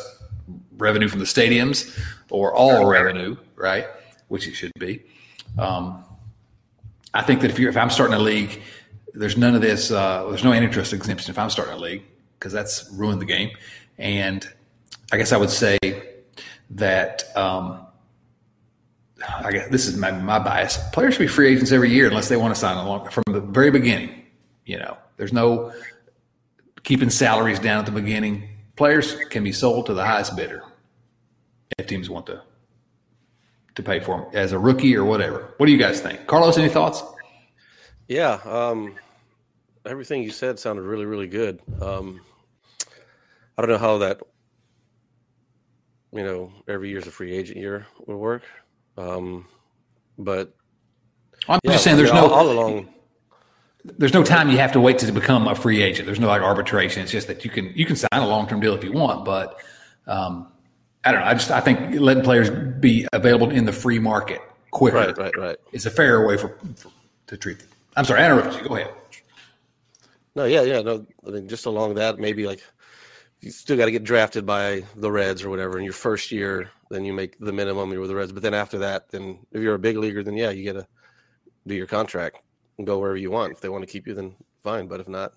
[0.77, 1.97] revenue from the stadiums
[2.29, 3.87] or all revenue, right?
[4.27, 5.01] Which it should be.
[5.57, 6.03] Um,
[7.13, 8.61] I think that if you're if I'm starting a league,
[9.13, 9.91] there's none of this.
[9.91, 12.03] Uh, there's no antitrust exemption if I'm starting a league
[12.37, 13.51] because that's ruined the game.
[13.97, 14.45] And
[15.11, 15.77] I guess I would say
[16.71, 17.35] that.
[17.35, 17.79] Um,
[19.25, 20.77] I guess this is my, my bias.
[20.91, 23.39] Players should be free agents every year unless they want to sign along from the
[23.39, 24.25] very beginning.
[24.65, 25.71] You know, there's no
[26.83, 28.49] keeping salaries down at the beginning.
[28.75, 30.63] Players can be sold to the highest bidder
[31.77, 32.41] if teams want to
[33.75, 35.53] to pay for them as a rookie or whatever.
[35.57, 36.27] What do you guys think?
[36.27, 37.01] Carlos, any thoughts?
[38.07, 38.95] Yeah, um,
[39.85, 41.59] everything you said sounded really, really good.
[41.81, 42.21] Um,
[43.57, 44.19] I don't know how that,
[46.11, 48.43] you know, every year's a free agent year would work,
[48.97, 49.47] um,
[50.17, 50.53] but
[51.47, 52.89] I'm yeah, just saying, there's no all along.
[53.83, 56.05] There's no time you have to wait to become a free agent.
[56.05, 57.03] There's no like arbitration.
[57.03, 59.25] It's just that you can you can sign a long term deal if you want,
[59.25, 59.59] but
[60.07, 60.47] um,
[61.03, 61.27] I don't know.
[61.27, 65.37] I just I think letting players be available in the free market quicker Right, right,
[65.37, 65.57] right.
[65.71, 66.89] is a fairer way for, for
[67.27, 67.67] to treat them.
[67.95, 68.67] I'm sorry, I interrupted you.
[68.67, 68.93] Go ahead.
[70.35, 71.05] No, yeah, yeah, no.
[71.27, 72.63] I mean, just along that, maybe like
[73.41, 76.71] you still got to get drafted by the Reds or whatever in your first year.
[76.89, 78.31] Then you make the minimum you're with the Reds.
[78.31, 80.87] But then after that, then if you're a big leaguer, then yeah, you got to
[81.67, 82.39] do your contract
[82.83, 83.53] go wherever you want.
[83.53, 84.87] If they want to keep you, then fine.
[84.87, 85.33] But if not,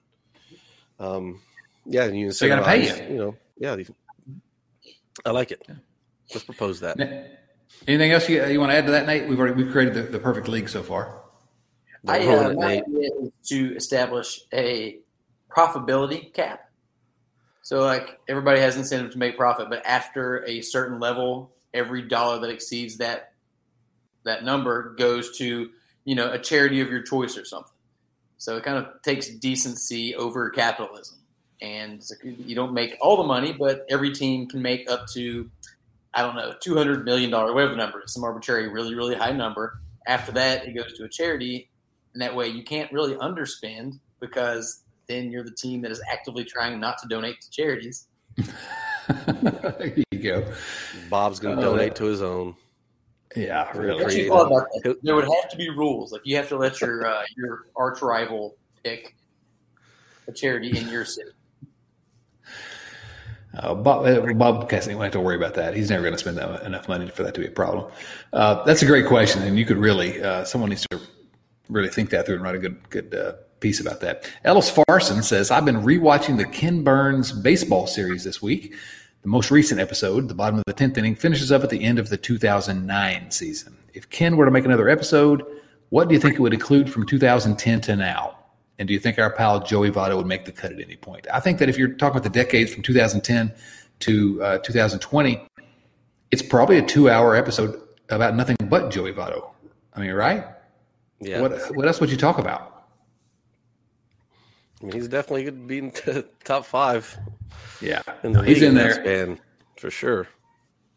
[0.99, 1.41] um,
[1.85, 3.77] yeah, and you they gotta pay incentivize, you know, yeah,
[5.25, 5.67] I like it.
[6.33, 6.99] Let's propose that.
[7.87, 9.29] Anything else you, you want to add to that, Nate?
[9.29, 11.23] We've already we've created the, the perfect league so far.
[12.09, 12.85] I Rolling uh, my Nate.
[12.85, 14.99] idea is to establish a
[15.51, 16.71] profitability cap.
[17.63, 22.39] So like everybody has incentive to make profit, but after a certain level, every dollar
[22.41, 23.33] that exceeds that
[24.25, 25.71] that number goes to
[26.07, 27.73] you know a charity of your choice or something.
[28.39, 31.19] So it kind of takes decency over capitalism,
[31.61, 35.51] and you don't make all the money, but every team can make up to
[36.15, 39.15] I don't know two hundred million dollar whatever the number is, some arbitrary really really
[39.17, 39.81] high number.
[40.07, 41.69] After that, it goes to a charity,
[42.15, 46.45] and that way you can't really underspend because then you're the team that is actively
[46.45, 48.07] trying not to donate to charities.
[49.27, 50.45] there you go.
[51.11, 52.55] Bob's going to Oh, uh, donate to his own.
[53.35, 54.05] Yeah, really.
[54.05, 54.97] actually thought about that.
[55.03, 56.13] There would have to be rules.
[56.13, 59.15] Like you have to let your uh, your arch rival pick
[60.29, 61.31] a charity in your city.
[63.57, 65.75] Uh, Bob, uh, Bob Cassidy won't have to worry about that.
[65.75, 67.91] He's never going to spend that, enough money for that to be a problem.
[68.31, 71.01] Uh, that's a great question, and you could really uh, someone needs to
[71.71, 74.31] really think that through and write a good good uh, piece about that.
[74.45, 78.75] Ellis Farson says, "I've been rewatching the Ken Burns baseball series this week.
[79.27, 81.99] The most recent episode, the bottom of the tenth inning, finishes up at the end
[81.99, 83.77] of the 2009 season.
[83.93, 85.45] If Ken were to make another episode,
[85.89, 88.39] what do you think it would include from 2010 to now?"
[88.79, 91.27] And do you think our pal Joey Votto would make the cut at any point?
[91.35, 93.53] I think that if you're talking about the decades from 2010
[93.99, 95.45] to uh, 2020,
[96.31, 99.51] it's probably a two-hour episode about nothing but Joey Votto.
[99.95, 100.47] I mean, right?
[101.19, 101.41] Yeah.
[101.41, 102.76] What what else would you talk about?
[104.83, 107.17] I mean, he's definitely going to be in the top five
[107.81, 108.95] Yeah, in the he's in there.
[108.95, 109.39] span
[109.79, 110.29] for sure.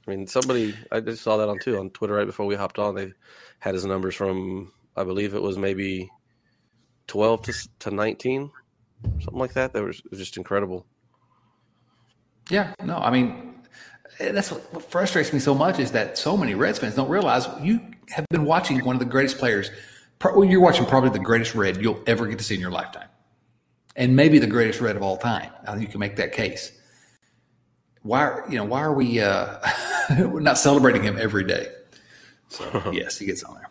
[0.08, 2.80] I mean, somebody I just saw that on too on Twitter right before we hopped
[2.80, 2.96] on.
[2.96, 3.14] They
[3.60, 6.10] had his numbers from I believe it was maybe
[7.08, 8.50] twelve to to nineteen,
[9.04, 9.74] something like that.
[9.74, 10.86] That was, was just incredible.
[12.50, 13.62] Yeah, no, I mean,
[14.20, 17.10] eh, that's what, what frustrates me so much is that so many Reds fans don't
[17.10, 19.70] realize you have been watching one of the greatest players.
[20.18, 23.09] pro- You're watching probably the greatest Red you'll ever get to see in your lifetime,
[23.96, 25.52] and maybe the greatest Red of all time.
[25.68, 26.72] I think you can make that case.
[28.04, 29.58] Why, are- you know, why are we uh,
[30.20, 31.68] we're not celebrating him every day?
[32.50, 33.70] So yes, he gets on there.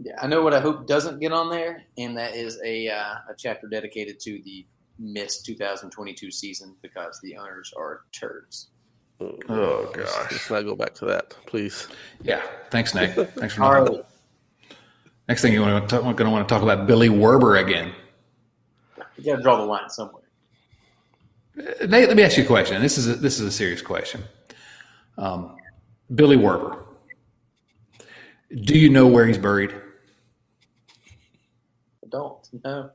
[0.00, 3.14] Yeah, I know what I hope doesn't get on there, and that is a uh,
[3.30, 4.64] a chapter dedicated to the
[5.00, 8.68] missed 2022 season because the owners are turds.
[9.20, 10.30] Oh gosh.
[10.30, 11.88] Let's not go back to that, please.
[12.22, 12.42] Yeah.
[12.70, 13.12] Thanks, Nick.
[13.34, 14.06] Thanks for All
[15.28, 17.62] Next thing you want to talk, we're going to want to talk about Billy Werber
[17.62, 17.92] again.
[19.18, 20.22] You got to draw the line somewhere.
[21.58, 22.80] Uh, Nate, let me ask you a question.
[22.80, 24.22] This is a, this is a serious question.
[25.16, 25.56] Um,
[26.14, 26.84] Billy Werber.
[28.64, 29.74] Do you know where he's buried?
[32.04, 32.90] I don't know.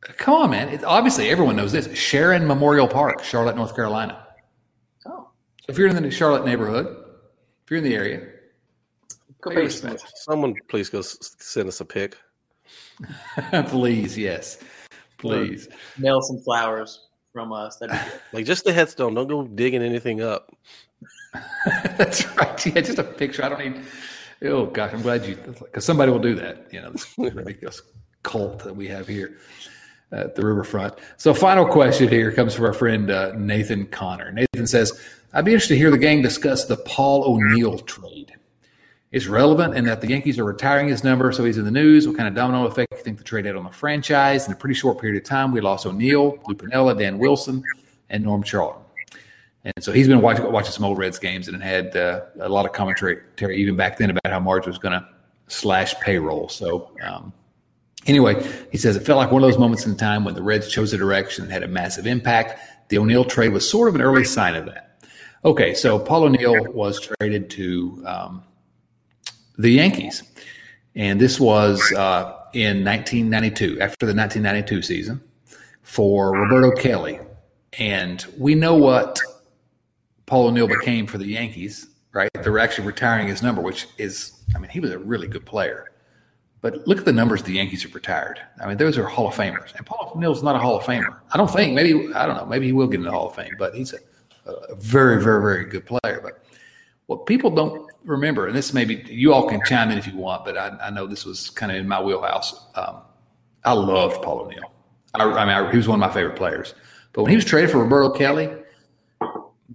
[0.00, 0.68] Come on, man.
[0.68, 1.88] It, obviously, everyone knows this.
[1.98, 4.26] Sharon Memorial Park, Charlotte, North Carolina.
[5.06, 5.28] Oh,
[5.62, 6.86] So if you're in the Charlotte neighborhood,
[7.64, 8.28] if you're in the area,
[9.40, 10.00] go Pay pay respect.
[10.00, 12.16] some- Someone please go send us a pic.
[13.66, 14.58] please, yes,
[15.18, 15.68] please.
[15.98, 17.76] mail some flowers from us.
[17.76, 18.20] That'd be good.
[18.32, 19.14] Like just the headstone.
[19.14, 20.54] Don't go digging anything up.
[21.96, 22.66] That's right.
[22.66, 23.44] Yeah, just a picture.
[23.44, 23.82] I don't need.
[24.42, 26.66] Oh gosh, I'm glad you because somebody will do that.
[26.72, 27.82] You know, this ridiculous
[28.22, 29.38] cult that we have here
[30.12, 30.94] at the riverfront.
[31.16, 34.32] So, final question here comes from our friend uh, Nathan Connor.
[34.32, 35.00] Nathan says,
[35.32, 38.27] "I'd be interested to hear the gang discuss the Paul O'Neill trade.
[39.10, 42.06] It's relevant in that the Yankees are retiring his number, so he's in the news.
[42.06, 44.46] What kind of domino effect do you think the trade had on the franchise?
[44.46, 47.62] In a pretty short period of time, we lost O'Neill, Lou Piniella, Dan Wilson,
[48.10, 48.82] and Norm Charlton."
[49.64, 52.66] And so he's been watching, watching some old Reds games and had uh, a lot
[52.66, 55.06] of commentary even back then about how Marge was going to
[55.48, 56.48] slash payroll.
[56.48, 57.32] So um,
[58.06, 60.68] anyway, he says it felt like one of those moments in time when the Reds
[60.68, 62.60] chose a direction and had a massive impact.
[62.88, 65.02] The O'Neill trade was sort of an early sign of that.
[65.44, 68.44] Okay, so Paul O'Neill was traded to um,
[69.58, 70.22] the Yankees,
[70.94, 75.20] and this was uh, in 1992, after the 1992 season,
[75.82, 77.20] for Roberto Kelly.
[77.78, 79.20] And we know what
[80.26, 82.30] Paul O'Neill became for the Yankees, right?
[82.32, 85.90] They're actually retiring his number, which is, I mean, he was a really good player.
[86.60, 88.40] But look at the numbers the Yankees have retired.
[88.60, 89.74] I mean, those are Hall of Famers.
[89.76, 91.16] And Paul O'Neill's not a Hall of Famer.
[91.32, 91.72] I don't think.
[91.72, 92.46] Maybe, I don't know.
[92.46, 93.98] Maybe he will get in the Hall of Fame, but he's a
[94.48, 96.20] a very, very, very good player.
[96.22, 96.42] But
[97.08, 100.44] what people don't remember, and this maybe you all can chime in if you want,
[100.44, 102.66] but I, I know this was kind of in my wheelhouse.
[102.74, 102.98] Um,
[103.64, 104.70] I loved Paul O'Neill.
[105.14, 106.74] I, I mean, I, he was one of my favorite players.
[107.14, 108.50] But when he was traded for Roberto Kelly,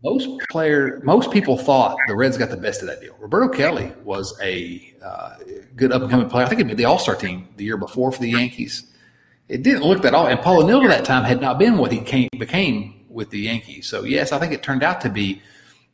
[0.04, 3.16] most player, most people thought the Reds got the best of that deal.
[3.18, 5.38] Roberto Kelly was a uh,
[5.76, 6.46] good up and coming player.
[6.46, 8.92] I think he made the All Star team the year before for the Yankees.
[9.50, 11.92] It didn't look that all, and Paul O'Neill at that time had not been what
[11.92, 13.88] he came, became with the Yankees.
[13.88, 15.42] So yes, I think it turned out to be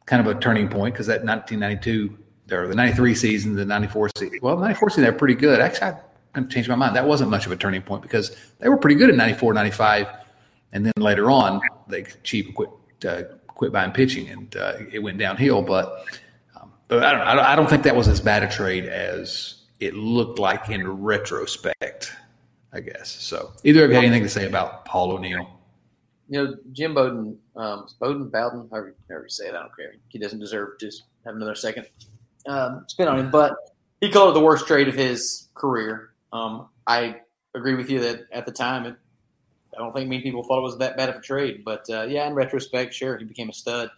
[0.09, 2.17] kind of a turning point because that 1992
[2.51, 5.61] or the 93 season, the 94 season, well, 94 season, they're pretty good.
[5.61, 5.91] Actually, I
[6.33, 6.95] kind of changed my mind.
[6.95, 10.07] That wasn't much of a turning point because they were pretty good in 94, 95.
[10.71, 12.69] And then later on, they cheap quit,
[13.07, 15.61] uh, quit buying pitching and uh, it went downhill.
[15.61, 16.05] But,
[16.59, 17.43] um, but I don't know.
[17.43, 22.11] I don't think that was as bad a trade as it looked like in retrospect,
[22.73, 23.11] I guess.
[23.11, 25.58] So either of you have anything to say about Paul O'Neill?
[26.29, 29.95] You know, Jim Bowden, um, Bowden, Bowden, however, however you say it, I don't care.
[30.09, 30.91] He doesn't deserve to
[31.25, 31.87] have another second
[32.47, 33.55] um, spin on him, but
[33.99, 36.11] he called it the worst trade of his career.
[36.31, 37.17] Um, I
[37.55, 38.95] agree with you that at the time, it,
[39.75, 42.03] I don't think many people thought it was that bad of a trade, but uh,
[42.03, 43.89] yeah, in retrospect, sure, he became a stud.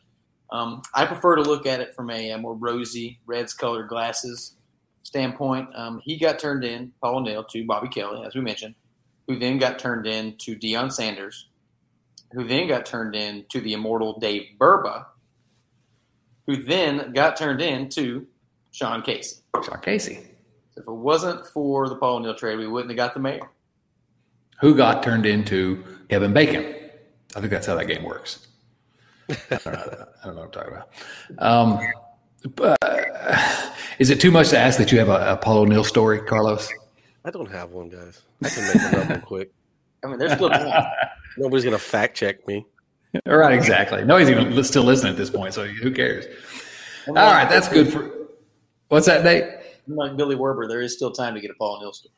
[0.51, 4.55] Um, I prefer to look at it from a, a more rosy, Reds colored glasses
[5.03, 5.69] standpoint.
[5.75, 8.75] Um, he got turned in, Paul O'Neill, to Bobby Kelly, as we mentioned,
[9.27, 11.47] who then got turned in to Deion Sanders,
[12.33, 15.05] who then got turned in to the immortal Dave Burba,
[16.45, 18.25] who then got turned in to
[18.71, 19.41] Sean Casey.
[19.63, 20.19] Sean Casey.
[20.77, 23.49] If it wasn't for the Paul O'Neill trade, we wouldn't have got the mayor.
[24.61, 26.75] Who got turned into Kevin Bacon.
[27.35, 28.47] I think that's how that game works.
[29.29, 30.89] I don't know, I don't know what I'm talking about.
[31.39, 31.79] Um,
[32.61, 33.61] uh,
[33.99, 36.69] is it too much to ask that you have a, a Paul O'Neill story, Carlos?
[37.23, 38.21] I don't have one, guys.
[38.43, 39.51] I can make one up real quick.
[40.03, 40.49] I mean, there's still.
[41.37, 42.65] Nobody's gonna fact check me.
[43.27, 44.03] All right, exactly.
[44.03, 46.25] Nobody's even still listening at this point, so who cares?
[47.07, 48.11] All right, that's good for.
[48.87, 49.45] What's that, Nate?
[49.87, 52.13] Like Billy Werber, there is still time to get a Paul O'Neill story.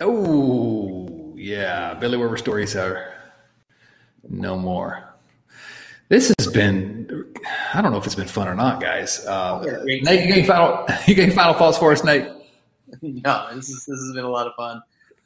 [0.00, 1.94] Oh, yeah.
[1.94, 3.14] Billy Werber stories are
[4.28, 5.14] no more.
[6.08, 7.32] This has been,
[7.72, 9.24] I don't know if it's been fun or not, guys.
[9.24, 12.28] Uh, Nate, you got any final, you got any final thoughts for us, Nate?
[13.00, 14.82] No, this, is, this has been a lot of fun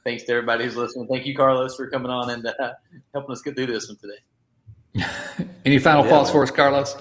[0.07, 1.09] thanks to everybody who's listening.
[1.09, 2.75] Thank you, Carlos, for coming on and uh,
[3.13, 5.45] helping us get through this one today.
[5.65, 6.33] Any final yeah, thoughts man.
[6.35, 6.97] for us, Carlos?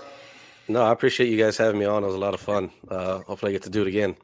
[0.67, 2.03] No, I appreciate you guys having me on.
[2.03, 2.71] It was a lot of fun.
[2.89, 4.15] Uh, hopefully, I get to do it again.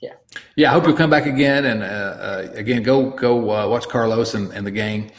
[0.00, 0.14] Yeah,
[0.56, 0.70] yeah.
[0.70, 1.66] I hope you'll come back again.
[1.66, 5.12] And uh, uh again, go go uh, watch Carlos and, and, the gang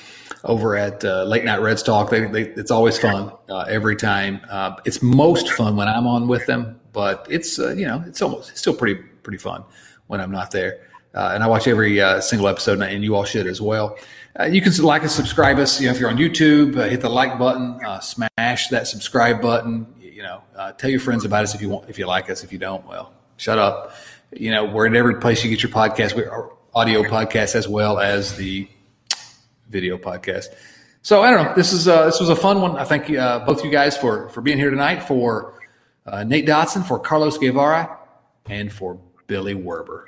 [0.44, 2.10] over at uh, Late Night Reds Talk.
[2.10, 3.32] They, they, it's always fun
[3.70, 4.42] every time.
[4.84, 8.62] it's most fun when I'm on with them, but it's you know it's almost it's
[8.62, 9.64] still pretty pretty fun
[10.08, 10.88] when I'm not there.
[11.14, 13.98] Uh, and I watch every uh, single episode, and you all should as well.
[14.40, 15.80] Uh, you can like and subscribe us.
[15.80, 19.42] You know, if you're on YouTube, uh, hit the like button, uh, smash that subscribe
[19.42, 19.94] button.
[20.00, 21.90] You know, uh, tell your friends about us if you want.
[21.90, 23.94] If you like us, if you don't, well, shut up.
[24.32, 28.00] You know, we're in every place you get your podcast, we're audio podcast as well
[28.00, 28.70] as the
[29.68, 30.46] video podcast.
[31.02, 31.54] So I don't know.
[31.56, 32.78] This is this was a fun one.
[32.78, 35.02] I thank both you guys for for being here tonight.
[35.02, 35.60] For
[36.26, 37.98] Nate Dotson, for Carlos Guevara,
[38.46, 40.06] and for Billy Werber.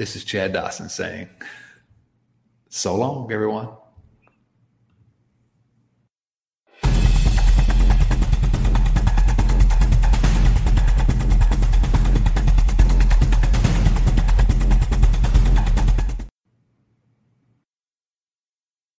[0.00, 1.28] This is Chad Dawson saying,
[2.70, 3.68] so long, everyone.